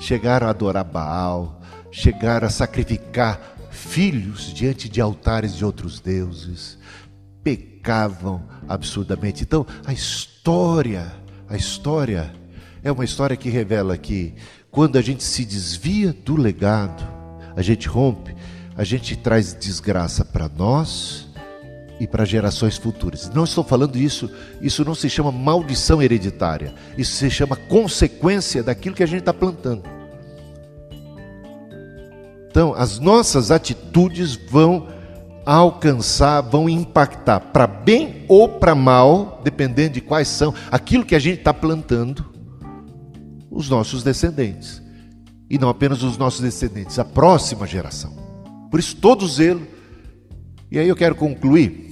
Chegaram 0.00 0.46
a 0.46 0.50
adorar 0.50 0.84
Baal, 0.84 1.60
chegaram 1.90 2.46
a 2.46 2.50
sacrificar 2.50 3.40
filhos 3.70 4.52
diante 4.52 4.88
de 4.88 5.00
altares 5.00 5.54
de 5.54 5.64
outros 5.64 6.00
deuses, 6.00 6.78
pecavam 7.42 8.42
absurdamente. 8.68 9.42
Então, 9.44 9.64
a 9.86 9.92
história, 9.92 11.12
a 11.48 11.56
história 11.56 12.32
é 12.82 12.92
uma 12.92 13.04
história 13.04 13.36
que 13.36 13.48
revela 13.48 13.96
que 13.96 14.34
quando 14.70 14.96
a 14.96 15.02
gente 15.02 15.24
se 15.24 15.44
desvia 15.44 16.12
do 16.12 16.36
legado, 16.36 17.06
a 17.56 17.62
gente 17.62 17.88
rompe, 17.88 18.34
a 18.76 18.84
gente 18.84 19.16
traz 19.16 19.54
desgraça 19.54 20.24
para 20.24 20.48
nós 20.48 21.26
e 21.98 22.06
para 22.06 22.24
gerações 22.24 22.76
futuras. 22.76 23.30
Não 23.34 23.44
estou 23.44 23.64
falando 23.64 23.96
isso, 23.96 24.30
isso 24.60 24.84
não 24.84 24.94
se 24.94 25.10
chama 25.10 25.32
maldição 25.32 26.00
hereditária, 26.00 26.74
isso 26.96 27.16
se 27.16 27.30
chama 27.30 27.56
consequência 27.56 28.62
daquilo 28.62 28.94
que 28.94 29.02
a 29.02 29.06
gente 29.06 29.20
está 29.20 29.34
plantando. 29.34 29.82
Então, 32.50 32.74
as 32.74 32.98
nossas 32.98 33.50
atitudes 33.50 34.36
vão 34.36 34.88
alcançar, 35.44 36.40
vão 36.40 36.68
impactar 36.68 37.40
para 37.40 37.66
bem 37.66 38.24
ou 38.28 38.48
para 38.48 38.74
mal, 38.74 39.40
dependendo 39.42 39.94
de 39.94 40.00
quais 40.00 40.28
são, 40.28 40.54
aquilo 40.70 41.04
que 41.04 41.14
a 41.14 41.18
gente 41.18 41.38
está 41.38 41.54
plantando, 41.54 42.37
os 43.58 43.68
nossos 43.68 44.04
descendentes. 44.04 44.80
E 45.50 45.58
não 45.58 45.68
apenas 45.68 46.04
os 46.04 46.16
nossos 46.16 46.40
descendentes, 46.40 46.96
a 46.96 47.04
próxima 47.04 47.66
geração. 47.66 48.12
Por 48.70 48.78
isso, 48.78 48.94
todo 48.94 49.26
zelo. 49.26 49.66
E 50.70 50.78
aí 50.78 50.86
eu 50.86 50.94
quero 50.94 51.16
concluir 51.16 51.88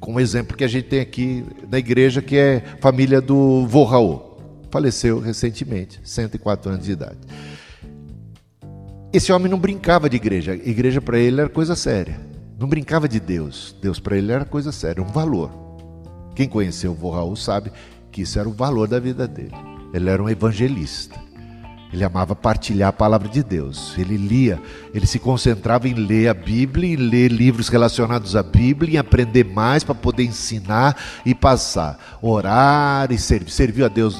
com 0.00 0.14
um 0.14 0.20
exemplo 0.20 0.56
que 0.56 0.64
a 0.64 0.68
gente 0.68 0.88
tem 0.88 0.98
aqui 0.98 1.44
na 1.70 1.78
igreja, 1.78 2.20
que 2.20 2.36
é 2.36 2.64
a 2.74 2.76
família 2.78 3.20
do 3.20 3.64
vô 3.68 3.84
Raul. 3.84 4.36
Faleceu 4.68 5.20
recentemente, 5.20 6.00
104 6.02 6.72
anos 6.72 6.84
de 6.84 6.90
idade. 6.90 7.18
Esse 9.12 9.32
homem 9.32 9.48
não 9.48 9.60
brincava 9.60 10.10
de 10.10 10.16
igreja. 10.16 10.56
Igreja 10.56 11.00
para 11.00 11.20
ele 11.20 11.40
era 11.40 11.48
coisa 11.48 11.76
séria. 11.76 12.18
Não 12.58 12.66
brincava 12.66 13.08
de 13.08 13.20
Deus. 13.20 13.76
Deus 13.80 14.00
para 14.00 14.16
ele 14.16 14.32
era 14.32 14.44
coisa 14.44 14.72
séria, 14.72 15.00
um 15.00 15.06
valor. 15.06 15.52
Quem 16.34 16.48
conheceu 16.48 16.90
o 16.90 16.94
vô 16.96 17.10
Raul 17.10 17.36
sabe 17.36 17.70
que 18.10 18.22
isso 18.22 18.40
era 18.40 18.48
o 18.48 18.52
valor 18.52 18.88
da 18.88 18.98
vida 18.98 19.28
dele. 19.28 19.73
Ele 19.94 20.10
era 20.10 20.20
um 20.20 20.28
evangelista. 20.28 21.22
Ele 21.92 22.02
amava 22.02 22.34
partilhar 22.34 22.88
a 22.88 22.92
palavra 22.92 23.28
de 23.28 23.40
Deus. 23.40 23.96
Ele 23.96 24.16
lia, 24.16 24.60
ele 24.92 25.06
se 25.06 25.20
concentrava 25.20 25.88
em 25.88 25.94
ler 25.94 26.26
a 26.26 26.34
Bíblia, 26.34 26.92
em 26.92 26.96
ler 26.96 27.30
livros 27.30 27.68
relacionados 27.68 28.34
à 28.34 28.42
Bíblia, 28.42 28.94
em 28.94 28.96
aprender 28.96 29.44
mais 29.44 29.84
para 29.84 29.94
poder 29.94 30.24
ensinar 30.24 31.00
e 31.24 31.32
passar. 31.32 32.18
Orar 32.20 33.12
e 33.12 33.16
servir. 33.16 33.52
Serviu 33.52 33.84
a 33.86 33.88
Deus 33.88 34.18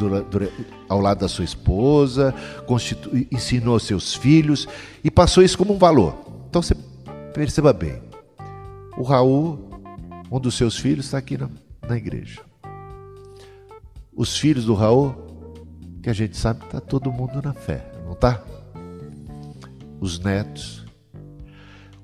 ao 0.89 1.01
lado 1.01 1.19
da 1.19 1.29
sua 1.29 1.45
esposa, 1.45 2.33
ensinou 3.33 3.81
seus 3.81 4.15
filhos 4.15 4.69
e 5.03 5.11
passou 5.11 5.43
isso 5.43 5.59
como 5.59 5.75
um 5.75 5.79
valor. 5.79 6.17
Então 6.49 6.63
você 6.63 6.77
perceba 7.33 7.73
bem. 7.73 8.01
O 8.97 9.03
Raul, 9.03 9.59
um 10.31 10.39
dos 10.39 10.55
seus 10.55 10.79
filhos, 10.79 11.07
está 11.07 11.19
aqui 11.19 11.37
na, 11.37 11.51
na 11.89 11.97
igreja. 11.97 12.41
Os 14.15 14.39
filhos 14.39 14.65
do 14.65 14.75
Raul 14.75 15.24
que 16.05 16.11
a 16.11 16.13
gente 16.13 16.37
sabe 16.37 16.61
que 16.61 16.67
está 16.67 16.81
todo 16.83 17.11
mundo 17.11 17.41
na 17.41 17.55
fé, 17.55 17.83
não 18.05 18.13
está? 18.13 18.45
Os 19.99 20.19
netos. 20.19 20.85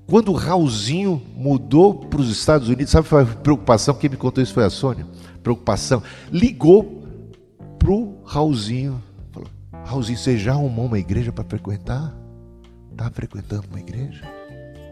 Quando 0.07 0.29
o 0.31 0.35
Raulzinho 0.35 1.21
mudou 1.35 1.93
para 1.93 2.19
os 2.19 2.27
Estados 2.27 2.67
Unidos, 2.67 2.91
sabe 2.91 3.07
a 3.11 3.23
preocupação? 3.23 3.93
Quem 3.93 4.09
me 4.09 4.17
contou 4.17 4.43
isso 4.43 4.55
foi 4.55 4.65
a 4.65 4.71
Sônia. 4.71 5.05
Preocupação. 5.43 6.01
Ligou 6.31 7.03
para 7.77 7.91
o 7.91 8.23
Raulzinho. 8.25 9.01
Falou: 9.31 9.47
Raulzinho, 9.85 10.17
você 10.17 10.35
já 10.35 10.53
arrumou 10.53 10.87
uma 10.87 10.97
igreja 10.97 11.31
para 11.31 11.43
frequentar? 11.43 12.11
Está 12.91 13.07
frequentando 13.11 13.67
uma 13.69 13.79
igreja? 13.79 14.23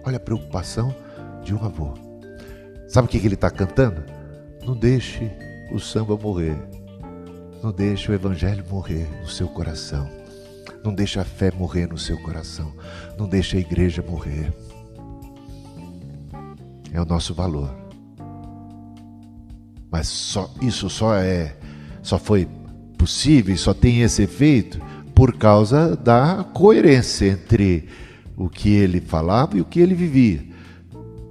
Olha 0.05 0.17
a 0.17 0.19
preocupação 0.19 0.93
de 1.43 1.55
um 1.55 1.65
avô. 1.65 1.95
Sabe 2.87 3.07
o 3.07 3.09
que 3.09 3.17
ele 3.17 3.33
está 3.33 3.49
cantando? 3.49 4.03
Não 4.63 4.75
deixe 4.75 5.31
o 5.71 5.79
samba 5.79 6.15
morrer. 6.15 6.78
Não 7.61 7.71
deixe 7.71 8.09
o 8.09 8.13
Evangelho 8.15 8.63
morrer 8.69 9.07
no 9.21 9.27
seu 9.27 9.47
coração. 9.47 10.09
Não 10.83 10.93
deixe 10.93 11.19
a 11.19 11.25
fé 11.25 11.51
morrer 11.51 11.87
no 11.87 11.97
seu 11.97 12.17
coração. 12.17 12.73
Não 13.17 13.27
deixe 13.27 13.57
a 13.57 13.59
igreja 13.59 14.01
morrer. 14.01 14.53
É 16.91 17.01
o 17.01 17.05
nosso 17.05 17.33
valor. 17.33 17.69
Mas 19.91 20.07
só, 20.07 20.49
isso 20.61 20.89
só 20.89 21.15
é, 21.15 21.57
só 22.01 22.17
foi 22.17 22.47
possível, 22.97 23.55
só 23.57 23.73
tem 23.73 24.01
esse 24.01 24.23
efeito 24.23 24.79
por 25.13 25.35
causa 25.35 25.97
da 25.97 26.45
coerência 26.53 27.25
entre 27.25 27.89
o 28.37 28.49
que 28.49 28.69
ele 28.69 29.01
falava 29.01 29.57
e 29.57 29.61
o 29.61 29.65
que 29.65 29.81
ele 29.81 29.93
vivia. 29.93 30.47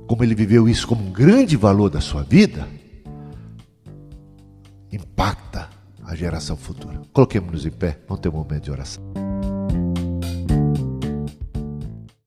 Como 0.06 0.22
ele 0.22 0.34
viveu 0.34 0.68
isso 0.68 0.86
como 0.86 1.06
um 1.06 1.12
grande 1.12 1.56
valor 1.56 1.88
da 1.88 2.00
sua 2.00 2.22
vida, 2.22 2.68
impacta 4.92 5.47
a 6.08 6.14
geração 6.14 6.56
futura. 6.56 7.02
Coloquemos-nos 7.12 7.66
em 7.66 7.70
pé, 7.70 7.98
vamos 8.08 8.22
ter 8.22 8.30
um 8.30 8.32
momento 8.32 8.64
de 8.64 8.70
oração. 8.70 9.27